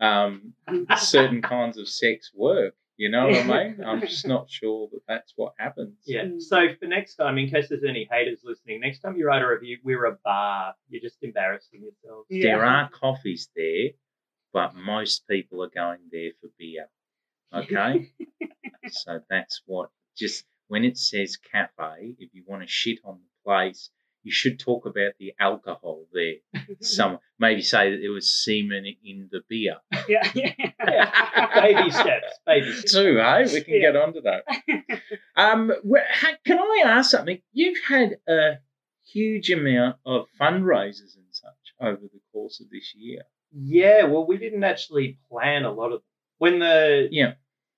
[0.06, 0.54] um,
[0.98, 2.76] certain kinds of sex work.
[2.98, 3.84] You know what I mean?
[3.86, 5.96] I'm just not sure that that's what happens.
[6.06, 6.24] Yeah.
[6.24, 6.42] Mm.
[6.42, 9.48] So for next time, in case there's any haters listening, next time you write a
[9.48, 10.74] review, we're a bar.
[10.90, 12.28] You're just embarrassing yourselves.
[12.30, 13.90] There are coffees there,
[14.52, 16.88] but most people are going there for beer.
[17.54, 18.12] Okay?
[18.90, 23.50] so that's what just when it says cafe, if you want to shit on the
[23.50, 23.90] place,
[24.28, 26.36] you should talk about the alcohol there.
[26.82, 29.78] Some maybe say that there was semen in the beer.
[30.10, 30.30] yeah.
[30.36, 31.62] Yeah.
[31.62, 32.40] Baby steps.
[32.46, 32.94] Baby steps.
[32.94, 33.48] Too, eh?
[33.54, 33.80] We can Yeah.
[33.80, 34.44] get onto that.
[35.38, 35.72] Um,
[36.46, 37.40] can I ask something?
[37.54, 38.56] You've had a
[39.14, 43.22] huge amount of fundraisers and such over the course of this year.
[43.54, 44.04] Yeah.
[44.06, 46.02] Well, we didn't actually plan a lot of
[46.38, 47.34] when the Yeah.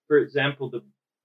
[0.07, 0.81] for example, the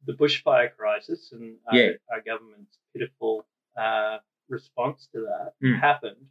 [0.07, 1.91] the bushfire crisis and our, Yeah.
[2.13, 5.79] our government's pitiful uh, response to that Mm.
[5.81, 6.29] happened.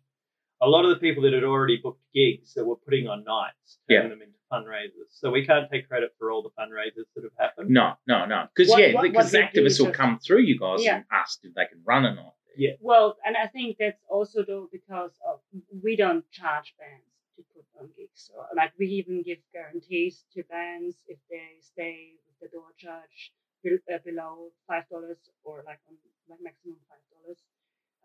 [0.62, 3.80] A lot of the people that had already booked gigs that were putting on nights
[3.90, 4.08] turned Yeah.
[4.10, 5.10] them into fundraisers.
[5.10, 7.70] So we can't take credit for all the fundraisers that have happened.
[7.70, 8.48] No, no, no.
[8.56, 10.98] Because yeah, because what they do activists will come through you guys Yeah.
[10.98, 12.34] and ask if they can run a night.
[12.56, 12.76] Yeah.
[12.80, 15.42] Well, and I think that's also though because of,
[15.84, 18.22] we don't charge bands to put on gigs.
[18.30, 23.34] So like we even give guarantees to bands if they stay with the door charge
[23.66, 25.96] uh, below five dollars or like on
[26.30, 27.40] like maximum five dollars.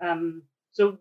[0.00, 0.42] Um.
[0.72, 0.98] So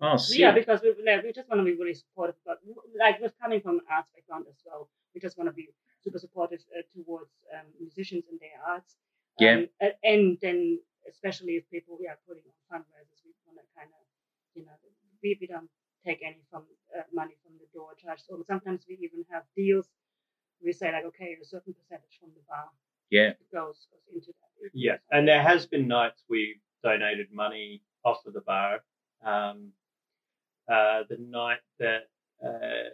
[0.00, 2.36] Oh, yeah, because we like, we just want to be really supportive.
[2.46, 2.60] But
[2.98, 5.68] like with coming from an arts background as well, we just want to be
[6.02, 8.96] super supportive uh, towards um, musicians and their arts.
[9.38, 9.52] Yeah.
[9.54, 10.80] Um, a- and then
[11.10, 14.04] especially if people we are putting on fundraisers, we want to kind of,
[14.54, 14.72] you know,
[15.22, 15.68] we, we don't
[16.04, 16.62] take any from
[16.96, 18.20] uh, money from the door charge.
[18.26, 19.88] So sometimes we even have deals.
[20.64, 22.68] We say like, okay, a certain percentage from the bar
[23.10, 23.32] Yeah.
[23.52, 24.70] goes goes into that.
[24.72, 28.78] Yeah, and there has been nights we've donated money off of the bar.
[29.24, 29.72] Um,
[30.70, 32.02] uh, the night that
[32.44, 32.88] uh,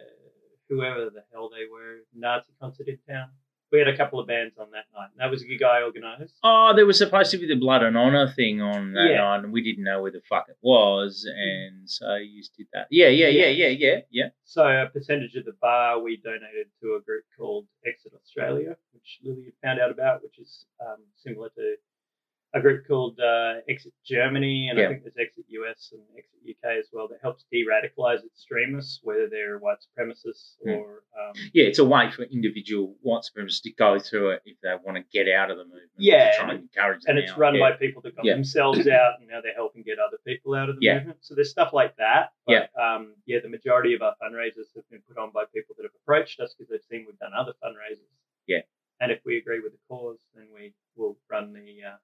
[0.69, 3.29] whoever the hell they were, Nazi concert in town,
[3.71, 5.09] we had a couple of bands on that night.
[5.13, 6.35] And that was a gig I organised.
[6.43, 9.17] Oh, there was supposed to be the blood and honor thing on that Yeah.
[9.17, 12.67] night, and we didn't know where the fuck it was, and so you just did
[12.73, 12.87] that.
[12.91, 14.29] Yeah, yeah, yeah, yeah, yeah, yeah.
[14.43, 19.19] So a percentage of the bar we donated to a group called Exit Australia, which
[19.23, 21.75] Lily had found out about, which is um, similar to
[22.55, 24.85] a group called uh, Exit Germany, and Yeah.
[24.85, 29.27] I think there's Exit US and Exit UK as well that helps de-radicalize extremists, whether
[29.27, 30.77] they're white supremacists Mm.
[30.77, 34.57] or um, Yeah, it's a way for individual white supremacists to go through it if
[34.61, 35.89] they want to get out of the movement.
[35.97, 37.37] Yeah, to try and encourage them and it's out.
[37.39, 37.69] run yeah.
[37.71, 38.35] by people that got Yeah.
[38.35, 40.97] themselves out, and now they're helping get other people out of the Yeah.
[40.99, 41.17] movement.
[41.25, 42.33] So there's stuff like that.
[42.45, 45.83] But, Um, yeah, the majority of our fundraisers have been put on by people that
[45.83, 48.05] have approached us because they've seen we've done other fundraisers.
[48.45, 48.61] Yeah.
[48.99, 51.83] And if we agree with the cause, then we will run the.
[51.83, 51.97] Uh,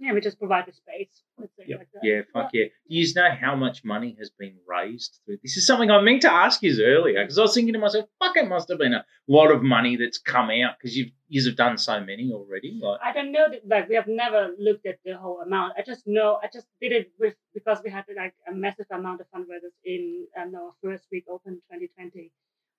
[0.00, 1.22] Yeah, we just provide the space.
[1.38, 1.78] Yep.
[1.78, 2.00] like that.
[2.04, 2.66] Yeah, fuck yeah.
[2.66, 5.56] Do you know how much money has been raised through this?
[5.56, 8.36] Is something I meant to ask you earlier because I was thinking to myself, fuck,
[8.36, 11.56] it must have been a lot of money that's come out because you've you have
[11.56, 12.78] done so many already.
[12.82, 15.74] Like, I don't know that like we have never looked at the whole amount.
[15.76, 19.20] I just know I just did it with because we had like a massive amount
[19.20, 22.30] of fundraisers in um, our first week open 2020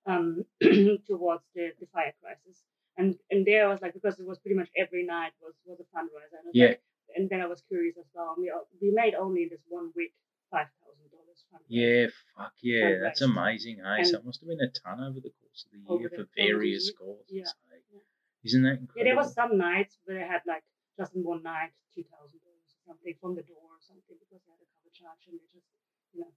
[0.06, 0.44] um,
[1.06, 2.62] towards the, the fire crisis.
[2.96, 5.78] And and there I was like because it was pretty much every night was was
[5.80, 6.40] a fundraiser.
[6.44, 6.66] And Yeah.
[6.68, 6.80] like-
[7.16, 8.34] and then I was curious as well.
[8.38, 10.12] We uh, we made only this one week
[10.50, 13.02] five thousand dollars Yeah, fuck yeah, Fundraised.
[13.02, 13.98] that's amazing, hey.
[14.02, 16.26] And- so it must have been a ton over the course of the year for
[16.36, 17.26] various causes.
[17.30, 17.80] yeah, hey.
[17.94, 18.00] yeah.
[18.44, 18.96] Isn't that incredible?
[18.96, 20.64] Yeah, there was some nights where they had like
[20.98, 24.40] just in one night two thousand dollars or something from the door or something because
[24.44, 25.66] they had a cover charge and they just
[26.14, 26.32] you know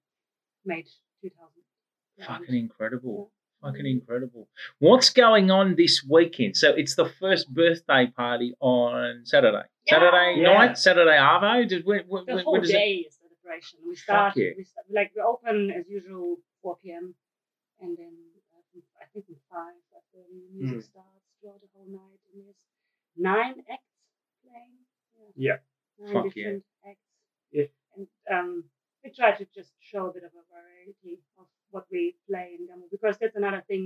[0.65, 0.87] made
[1.21, 1.63] two thousand.
[2.21, 3.31] Fucking incredible.
[3.63, 4.47] Fucking incredible.
[4.79, 6.57] What's going on this weekend?
[6.57, 9.63] So it's the first birthday party on Saturday.
[9.87, 9.93] Yeah.
[9.95, 10.53] Saturday Yeah.
[10.53, 11.67] night, Saturday Arvo.
[11.67, 13.79] Did when, when, The when, whole does day is celebration.
[13.87, 14.51] We start, yeah.
[14.57, 17.15] we start like we open as usual four p.m.
[17.79, 18.59] and then uh,
[19.01, 20.83] I think from five five thirty music Mm.
[20.91, 22.61] starts throughout the whole night and there's
[23.15, 23.95] nine acts
[24.43, 24.75] playing.
[25.35, 25.57] Yeah.
[25.99, 26.43] Nine Fuck yeah.
[26.43, 27.07] different acts.
[27.51, 27.69] Yeah.
[27.95, 28.63] And um,
[29.03, 32.61] we try to just show a bit of a variety of what we play in
[32.67, 33.83] Gummo because that's another thing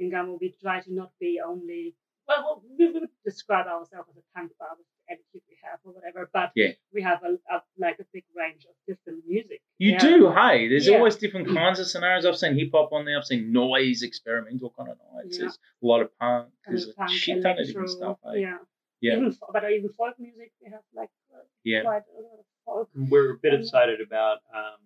[0.00, 0.38] in Gummo.
[0.40, 1.94] We try to not be only
[2.28, 5.92] well, we would describe ourselves as a punk bar with the attitude we have or
[5.92, 6.72] whatever, but Yeah.
[6.92, 9.60] we have a, a like a big range of different music.
[9.78, 9.98] You Yeah.
[10.00, 10.66] do, hey.
[10.68, 10.96] There's Yeah.
[10.96, 12.26] always different kinds of scenarios.
[12.26, 13.16] I've seen hip hop on there.
[13.16, 15.36] I've seen noise, experimental kind of nights.
[15.38, 15.42] Yeah.
[15.44, 16.48] There's a lot of punk.
[16.66, 18.18] And There's a punk, shit ton of different stuff.
[18.24, 18.40] Hey.
[18.40, 18.58] Yeah.
[19.00, 19.16] Yeah.
[19.18, 21.82] Even, fo- but even folk music, we have like uh, Yeah.
[21.82, 22.90] quite a lot of folk.
[23.08, 24.80] We're a bit Um, excited about um,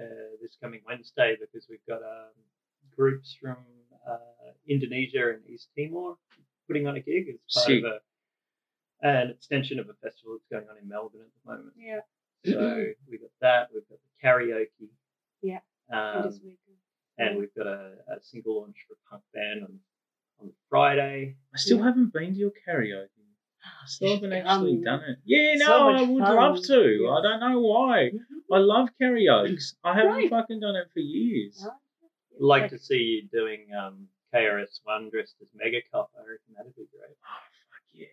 [0.00, 0.04] uh,
[0.40, 2.32] this coming Wednesday because we've got um,
[2.96, 3.56] groups from
[4.08, 4.16] uh,
[4.68, 6.16] Indonesia and East Timor
[6.66, 7.84] putting on a gig as part Sick.
[7.84, 11.74] of a, an extension of a festival that's going on in Melbourne at the moment.
[11.78, 12.00] Yeah.
[12.44, 13.68] So we've got that.
[13.72, 14.90] We've got the karaoke.
[15.42, 15.58] Yeah.
[15.92, 16.38] Um,
[17.18, 19.78] and we've got a, a single launch for a punk band on
[20.40, 21.34] on Friday.
[21.52, 21.84] I still Yeah.
[21.86, 23.17] haven't been to your karaoke.
[23.82, 25.18] I still haven't actually Um, done it.
[25.24, 26.36] Yeah, no, so I would fun.
[26.36, 26.80] love to.
[27.02, 27.10] Yeah.
[27.10, 28.10] I don't know why.
[28.10, 28.20] Mhm.
[28.52, 29.74] I love karaoke.
[29.84, 30.30] I haven't Right.
[30.30, 31.62] fucking done it for years.
[31.62, 31.70] Huh?
[32.40, 36.10] Like Like- to see you doing um, KRS One dressed as Mega Cop.
[36.16, 37.16] I reckon that'd be great.
[37.24, 38.06] Oh, fuck yeah.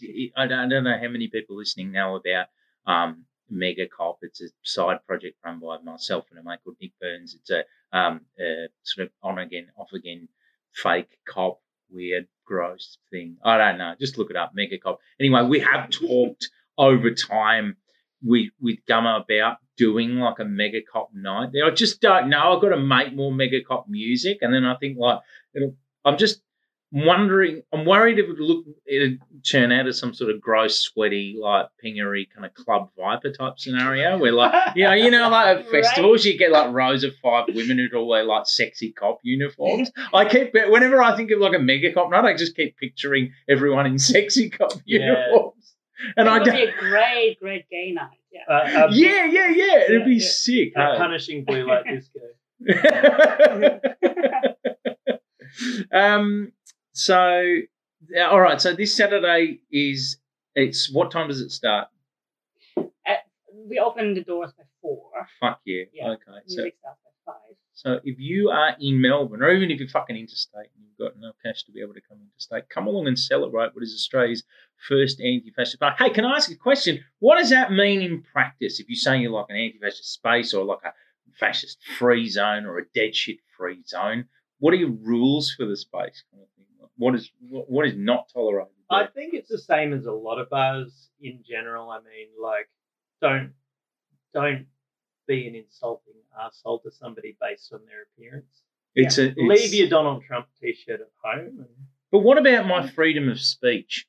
[0.00, 0.28] Yeah.
[0.36, 2.48] I don't, I don't know how many people listening know about
[2.86, 4.18] um, Mega Cop.
[4.22, 7.34] It's a side project run by myself and a mate called Nick Burns.
[7.34, 10.28] It's a um, uh, sort of on again, off again,
[10.72, 13.36] fake cop, weird, gross thing.
[13.44, 13.94] I don't know.
[14.00, 14.98] Just look it up, Mega Cop.
[15.20, 17.76] Anyway, we have talked over time
[18.22, 21.50] with with Gummo about doing like a Mega Cop night.
[21.64, 22.56] I just don't know.
[22.56, 25.20] I've got to make more Mega Cop music, and then I think like
[25.54, 25.76] it'll.
[26.04, 26.40] I'm just
[26.90, 27.62] wondering.
[27.72, 31.66] I'm worried it would look it'd turn out as some sort of gross, sweaty, like
[31.84, 35.56] pingery kind of club viper type scenario where like you know, you know, like at
[35.72, 35.84] Right.
[35.84, 39.90] festivals, you get like rows of five women who'd all wear like sexy cop uniforms.
[40.14, 43.32] I keep whenever I think of like a mega cop night, I just keep picturing
[43.48, 45.00] everyone in sexy cop Yeah.
[45.28, 45.74] uniforms,
[46.16, 46.54] and it I would don't.
[46.56, 48.18] be a great, great gay night.
[48.32, 48.42] Yeah.
[48.48, 49.78] Uh, um, Yeah, yeah, yeah.
[49.84, 50.28] It'd Yeah, be yeah.
[50.28, 50.72] sick.
[50.76, 50.98] a hey?
[50.98, 52.20] punishing blue light disco.
[55.92, 56.52] um.
[56.98, 57.60] So,
[58.28, 58.60] all right.
[58.60, 60.18] So this Saturday is
[60.56, 61.88] it's what time does it start?
[63.68, 65.10] we open the doors by four.
[65.40, 65.84] Fuck yeah.
[65.92, 66.10] Yeah.
[66.10, 66.38] Okay.
[66.46, 67.56] So starts by five.
[67.74, 71.16] So if you are in Melbourne, or even if you're fucking interstate and you've got
[71.16, 74.42] enough cash to be able to come interstate, come along and celebrate what is Australia's
[74.88, 76.02] first anti-fascist party.
[76.02, 77.04] Hey, can I ask a question?
[77.20, 78.80] What does that mean in practice?
[78.80, 80.92] If you're saying you're like an anti-fascist space or like a
[81.38, 84.24] fascist-free zone or a dead shit-free zone,
[84.58, 86.24] what are your rules for the space?
[86.32, 86.64] Kind of thing?
[86.98, 88.72] What is what, is not tolerated?
[88.90, 91.90] I think it's the same as a lot of bars in general.
[91.90, 92.68] I mean, like,
[93.22, 93.52] don't
[94.34, 94.66] don't
[95.28, 98.62] be an insulting asshole to somebody based on their appearance.
[98.94, 101.66] it's a it's, Leave your Donald Trump T-shirt at home.
[102.10, 104.06] But what about my freedom of speech?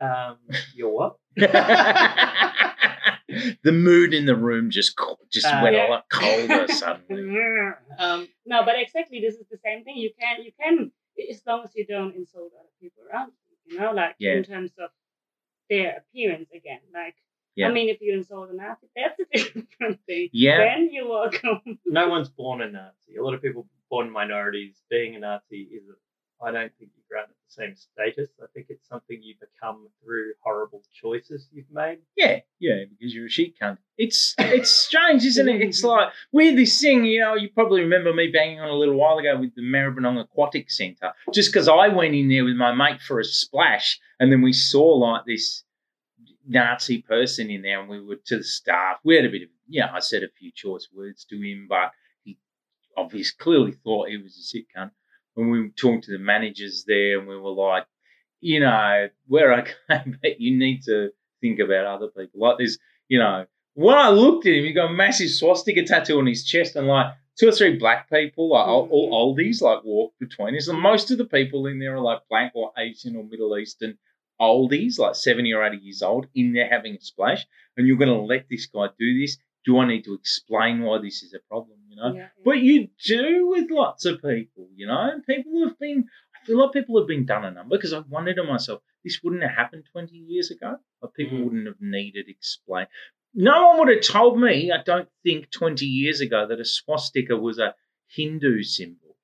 [0.00, 0.36] And, um,
[0.74, 1.16] your what?
[1.36, 1.48] the
[3.72, 4.94] mood in the room just
[5.32, 5.88] just Uh, went Yeah.
[5.88, 7.38] a lot colder suddenly.
[7.98, 9.96] Um, No, but exactly this is the same thing.
[9.96, 10.92] You can you can
[11.30, 14.34] as long as you don't insult other people around you, you know, like Yeah.
[14.34, 14.90] in terms of
[15.70, 16.80] their appearance again.
[16.92, 17.16] Like
[17.56, 17.68] Yeah.
[17.68, 19.24] I mean if you insult a Nazi, that's a
[19.60, 20.28] different thing.
[20.32, 20.58] Yeah.
[20.58, 21.78] Then you're welcome.
[21.86, 23.16] no one's born a Nazi.
[23.18, 24.82] A lot of people born minorities.
[24.90, 25.94] Being a Nazi is, a,
[26.42, 28.30] I don't think you grant it the same status.
[28.42, 31.98] I think it's something you become through horrible choices you've made.
[32.16, 33.78] Yeah, yeah, because you're a shit cunt.
[33.96, 35.60] It's it's strange, isn't it?
[35.60, 37.34] It's like we're this thing, you know.
[37.34, 41.12] You probably remember me banging on a little while ago with the Maribyrnong Aquatic Centre,
[41.32, 44.52] just because I went in there with my mate for a splash, and then we
[44.52, 45.64] saw like this
[46.46, 48.98] Nazi person in there, and we were to the staff.
[49.04, 51.92] We had a bit of, yeah, I said a few choice words to him, but
[52.24, 52.38] he
[52.96, 54.90] obviously clearly thought he was a sick cunt.
[55.34, 57.86] When we talked to the managers there, and we were like,
[58.40, 59.72] you know, we're okay,
[60.22, 62.40] but you need to think about other people.
[62.40, 62.78] Like this,
[63.08, 66.44] you know, when I looked at him, he got a massive swastika tattoo on his
[66.44, 69.40] chest, and like two or three black people, like all, all mm-hmm.
[69.40, 70.68] oldies, like walked between us.
[70.68, 73.96] And most of the people in there are like black or Asian or Middle Eastern
[74.40, 77.46] oldies, like 70 or 80 years old, in there having a splash.
[77.76, 79.38] And you're going to let this guy do this?
[79.64, 81.78] do I need to explain why this is a problem?
[81.92, 84.68] You know, yeah, but you do with lots of people.
[84.74, 86.06] You know, people have been.
[86.34, 89.20] I feel like people have been done a number because I wondered to myself, this
[89.22, 90.76] wouldn't have happened twenty years ago.
[91.02, 91.44] Like people Mm.
[91.44, 92.86] wouldn't have needed explain.
[93.34, 94.72] No one would have told me.
[94.72, 97.74] I don't think twenty years ago that a swastika was a
[98.08, 99.16] Hindu symbol.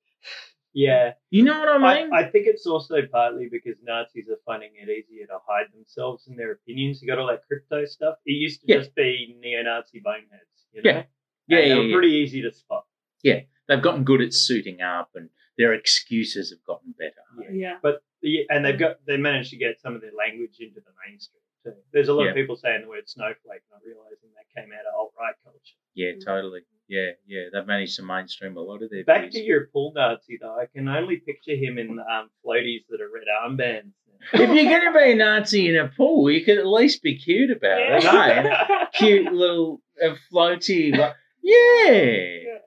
[0.71, 2.13] Yeah, You know what I mean?
[2.13, 6.27] I, I think it's also partly because Nazis are finding it easier to hide themselves
[6.27, 7.01] and their opinions.
[7.01, 8.15] You got all that crypto stuff.
[8.25, 8.77] It used to Yeah.
[8.77, 10.67] just be neo-Nazi boneheads.
[10.71, 10.91] You know?
[10.91, 11.03] Yeah.
[11.49, 11.95] Yeah, And yeah, they were yeah.
[11.95, 12.85] pretty easy to spot.
[13.23, 17.51] Yeah, they've gotten good at suiting up, and their excuses have gotten better.
[17.51, 17.77] yeah.
[17.81, 20.91] But the, and they've got they managed to get some of their language into the
[21.05, 21.73] mainstream too.
[21.91, 22.29] There's a lot Yeah.
[22.29, 25.75] of people saying the word snowflake, not realizing that came out of alt right culture.
[25.95, 26.25] Yeah, Mm.
[26.25, 26.61] totally.
[26.87, 27.43] Yeah, yeah.
[27.53, 29.33] They've managed to mainstream a lot of their Back views.
[29.35, 33.09] to your pool Nazi though, I can only picture him in um, floaties that are
[33.13, 33.91] red armbands.
[34.33, 37.17] if you're going to be a Nazi in a pool, you can at least be
[37.17, 38.03] cute about it.
[38.05, 38.85] eh?
[38.93, 40.97] Cute little uh, floaty.
[41.43, 42.59] Like, yeah.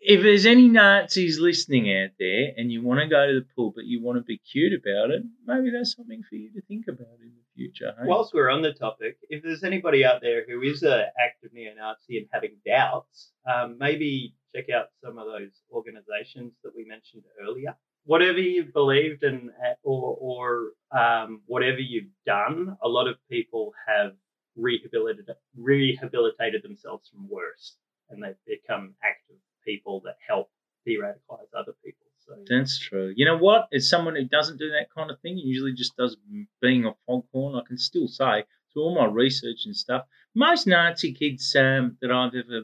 [0.00, 3.72] If there's any Nazis listening out there and you want to go to the pool
[3.74, 6.86] but you want to be cute about it, maybe that's something for you to think
[6.88, 7.92] about in the future.
[7.98, 8.06] Hey?
[8.06, 12.18] Whilst we're on the topic, if there's anybody out there who is a active neo-Nazi
[12.18, 17.76] and having doubts, um, maybe check out some of those organisations that we mentioned earlier.
[18.04, 19.50] Whatever you've believed and
[19.82, 24.12] or or um, whatever you've done, a lot of people have
[24.56, 27.76] rehabilitated rehabilitated themselves from worse,
[28.10, 30.50] and they've become active people that help
[30.86, 32.06] de-radicalize other people.
[32.18, 33.12] So That's true.
[33.16, 33.68] You know what?
[33.72, 36.16] As someone who doesn't do that kind of thing, usually just does
[36.60, 40.04] being a foghorn, I can still say through all my research and stuff,
[40.34, 42.62] most Nazi kids um, that I've ever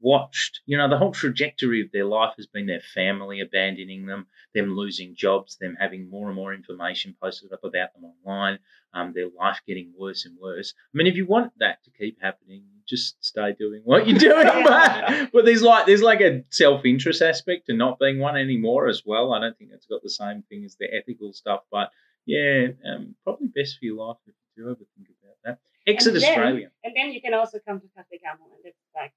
[0.00, 4.26] watched, you know, the whole trajectory of their life has been their family abandoning them,
[4.54, 8.58] them losing jobs, them having more and more information posted up about them online,
[8.94, 10.74] um, their life getting worse and worse.
[10.92, 14.46] I mean, if you want that to keep happening, just stay doing what you're doing.
[14.64, 19.02] but, but there's like there's like a self-interest aspect to not being one anymore as
[19.06, 19.32] well.
[19.32, 21.90] I don't think it's got the same thing as the ethical stuff, but
[22.26, 25.58] yeah, um, probably best for your life if you do ever think about that.
[25.86, 26.70] Exit And then- Australia.
[26.84, 29.12] And then you can also come to Cafe Gummo and it's like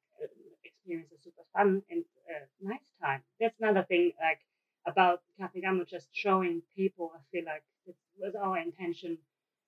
[0.84, 3.21] experience a super fun and uh, nice time.
[3.39, 4.39] That's another thing like
[4.86, 7.11] about Cafe Gummo just showing people.
[7.15, 9.17] I feel like it was our intention.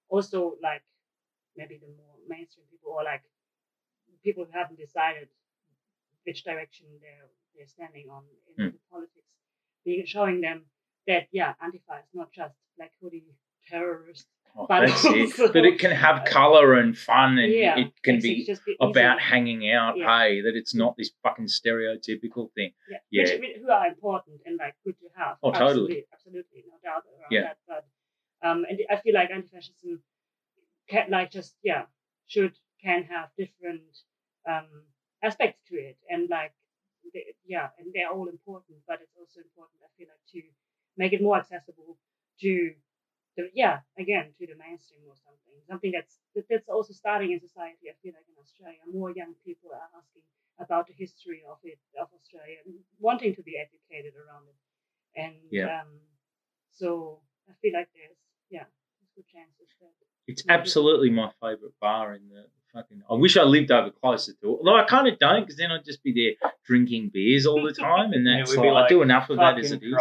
[0.09, 0.83] Also, like
[1.57, 3.23] maybe the more mainstream people or like
[4.23, 5.29] people who haven't decided
[6.25, 8.71] which direction they're they're standing on in Hmm.
[8.75, 9.29] the politics,
[9.85, 10.65] being showing them
[11.07, 13.25] that yeah, Antifa is not just black hoodie
[13.67, 14.29] terrorists.
[14.57, 18.45] Oh, but also- But it can have colour and fun, and yeah, it can be
[18.45, 19.97] just be about hanging out.
[19.97, 20.19] Yeah.
[20.19, 22.71] Hey, that it's not this fucking stereotypical thing.
[22.89, 23.23] yeah, Yeah.
[23.23, 25.37] Which, which- who are important and like good to have.
[25.43, 25.67] Oh, totally.
[25.69, 27.41] Absolutely, absolutely, no doubt around Yeah.
[27.41, 27.57] that.
[27.67, 27.85] But
[28.47, 30.01] um, and I feel like anti-fascism
[30.87, 31.83] can like just yeah
[32.27, 33.81] should can have different
[34.47, 34.67] um
[35.23, 36.53] aspects to it and like
[37.13, 40.41] they, yeah and they're all important, but it's also important I feel like to
[40.95, 41.97] make it more accessible
[42.41, 42.73] to
[43.37, 47.39] the yeah again to the mainstream or something something that's that- that's also starting in
[47.39, 47.85] society.
[47.89, 50.23] I feel like in Australia more young people are asking
[50.65, 52.59] about the history of it of Australia,
[52.99, 54.59] wanting to be educated around it,
[55.23, 55.81] and Yeah.
[55.81, 55.91] um,
[56.71, 58.65] so I feel like there's yeah,
[58.99, 59.93] there's good chances that
[60.27, 62.43] It's absolutely my favourite bar in the
[62.75, 63.01] fucking.
[63.09, 64.57] I wish I lived over closer to it.
[64.59, 67.73] Although I kind of don't, because then I'd just be there drinking beers all the
[67.87, 69.95] time, and Yeah, that's we'd like, I do enough of that as it is.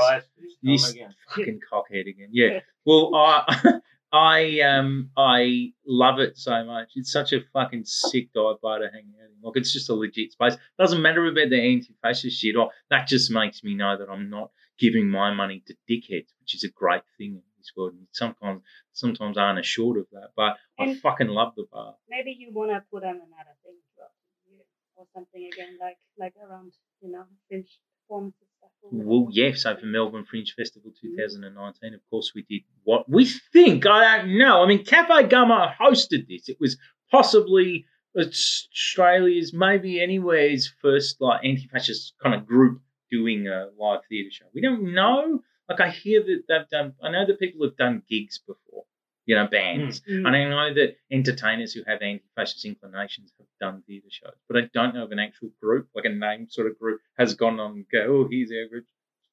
[0.62, 0.96] This
[1.28, 2.28] fucking cockhead again.
[2.32, 2.60] Yeah.
[2.84, 3.80] Well, I
[4.12, 6.92] I um I love it so much.
[6.94, 9.42] It's such a fucking sick dive bar to hang out in.
[9.42, 10.56] Like it's just a legit space.
[10.78, 12.56] Doesn't matter about the anti-fascist shit.
[12.56, 16.54] Or that just makes me know that I'm not giving my money to dickheads, which
[16.54, 17.42] is a great thing
[17.76, 18.62] And sometimes
[18.92, 21.94] sometimes aren't assured of that, but I fucking love the bar.
[22.08, 24.10] maybe you wanna put on another thing throughout
[24.46, 24.64] the year
[24.96, 28.70] or something again, like like around you know fringe performances stuff.
[28.82, 29.08] or whatever.
[29.08, 31.16] Well, yeah, so for Melbourne Fringe Festival mm-hmm.
[31.16, 33.86] 2019, of course, we did what we think.
[33.86, 34.62] I don't know.
[34.62, 36.48] I mean, Cafe Gummo hosted this.
[36.48, 36.76] It was
[37.10, 37.86] possibly
[38.18, 44.46] Australia's, maybe anywhere's first like anti-fascist kind of group doing a live theatre show.
[44.54, 45.40] We don't know.
[45.68, 46.94] Like I hear that they've done.
[47.02, 48.84] I know that people have done gigs before.
[49.26, 50.02] You know, bands.
[50.02, 50.26] Mm.
[50.26, 54.68] And I know that entertainers who have anti-fascist inclinations have done theatre shows, but I
[54.74, 57.70] don't know of an actual group, like a name sort of group, has gone on
[57.72, 58.84] and go, oh, here's our group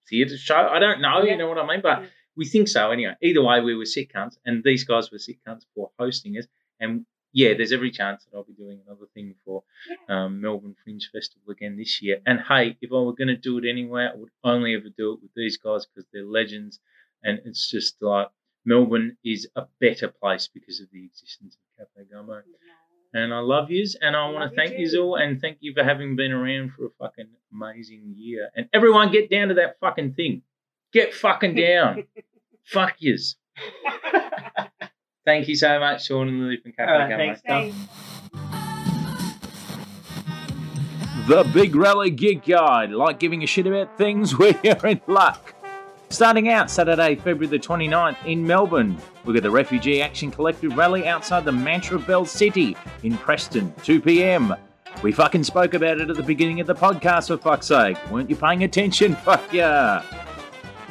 [0.10, 0.56] theatre show.
[0.56, 1.32] I don't know, Yeah.
[1.34, 1.82] you know what I mean?
[1.82, 2.08] But Yeah.
[2.38, 3.16] we think so anyway.
[3.22, 6.48] Either way, we were sick cunts, and these guys were sick cunts for hosting us.
[6.80, 9.64] And yeah, there's every chance that I'll be doing another thing for
[10.10, 12.20] um, Melbourne Fringe Festival again this year.
[12.26, 15.14] And hey, if I were going to do it anyway, I would only ever do
[15.14, 16.80] it with these guys because they're legends.
[17.24, 18.28] And it's just like
[18.66, 22.42] Melbourne is a better place because of the existence of Cafe Gummo.
[23.14, 25.84] And I love yous, and I want to thank yous all, and thank you for
[25.84, 28.50] having been around for a fucking amazing year.
[28.56, 30.44] And everyone, get down to that fucking thing.
[30.94, 32.06] Get fucking down.
[32.64, 33.36] Fuck yous.
[35.26, 37.18] Thank you so much, Sean and Lilly from Cafe All right, Gummo.
[37.18, 37.76] thanks, Thanks.
[41.28, 42.92] The Big Rally Gig Guide.
[42.92, 45.54] Like giving a shit about things where you're in luck.
[46.10, 48.98] Starting out Saturday, February the 29th in Melbourne.
[49.24, 54.02] We've got the Refugee Action Collective rally outside the Mantra Bell City in Preston, 2
[54.02, 54.54] pm.
[55.04, 57.98] We fucking spoke about it at the beginning of the podcast, for fuck's sake.
[58.12, 59.16] Weren't you paying attention?
[59.24, 60.04] Fuck yeah.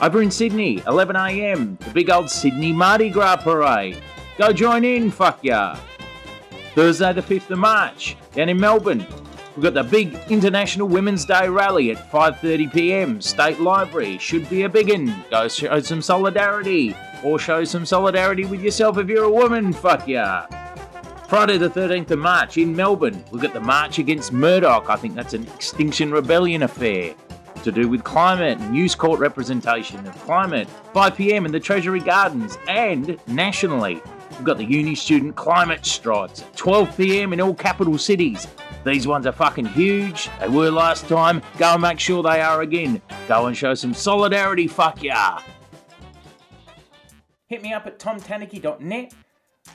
[0.01, 3.99] Over in Sydney, 11am, the big old Sydney Mardi Gras Parade.
[4.41, 5.79] Go join in, fuck yeah.
[6.75, 9.07] Thursday the 5th of March, down in Melbourne,
[9.55, 14.17] we've got the big International Women's Day rally at 5.30pm, State Library.
[14.17, 15.15] Should be a big one.
[15.31, 20.09] Go show some solidarity, or show some solidarity with yourself if you're a woman, fuck
[20.09, 20.47] yeah.
[21.29, 24.89] Friday the 13th of March in Melbourne, we've got the March Against Murdoch.
[24.89, 27.15] I think that's an Extinction Rebellion affair
[27.63, 30.67] to do with climate News Corp representation of climate.
[30.95, 34.01] 5pm in the Treasury Gardens and nationally.
[34.41, 38.49] We've got the uni student climate strikes at 12pm in all capital cities.
[38.87, 40.31] These ones are fucking huge.
[40.41, 41.43] They were last time.
[41.59, 43.03] Go and make sure they are again.
[43.29, 45.43] Go and show some solidarity, fuck yeah.
[47.49, 49.13] Hit me up at tomtanuki.net.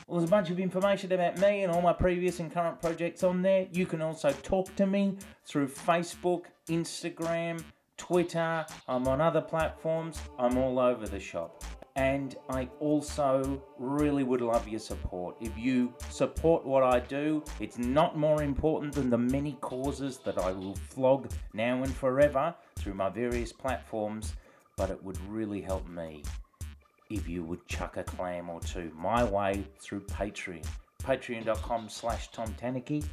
[0.08, 3.22] Well, there's a bunch of information about me and all my previous and current projects
[3.22, 3.68] on there.
[3.72, 7.64] You can also talk to me through Facebook, Instagram,
[7.98, 8.66] Twitter.
[8.88, 10.20] I'm on other platforms.
[10.40, 11.64] I'm all over the shop.
[11.96, 15.38] And I also really would love your support.
[15.40, 20.38] If you support what I do, it's not more important than the many causes that
[20.38, 24.34] I will flog now and forever through my various platforms,
[24.76, 26.24] but it would really help me
[27.10, 30.66] if you would chuck a clam or two my way through Patreon.
[31.02, 33.04] Patreon.com slash Tom Tanuki.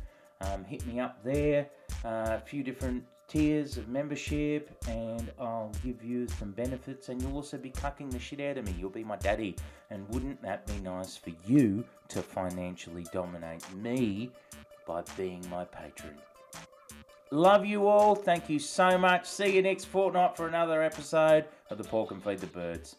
[0.41, 1.68] Um, hit me up there.
[2.05, 7.36] Uh, a few different tiers of membership, and I'll give you some benefits, and you'll
[7.36, 8.74] also be cucking the shit out of me.
[8.78, 9.56] You'll be my daddy.
[9.90, 14.30] And wouldn't that be nice for you to financially dominate me
[14.86, 16.14] by being my patron?
[17.30, 18.14] Love you all.
[18.14, 19.26] Thank you so much.
[19.26, 22.96] See you next fortnight for another episode of the Pork and Feed the Birds.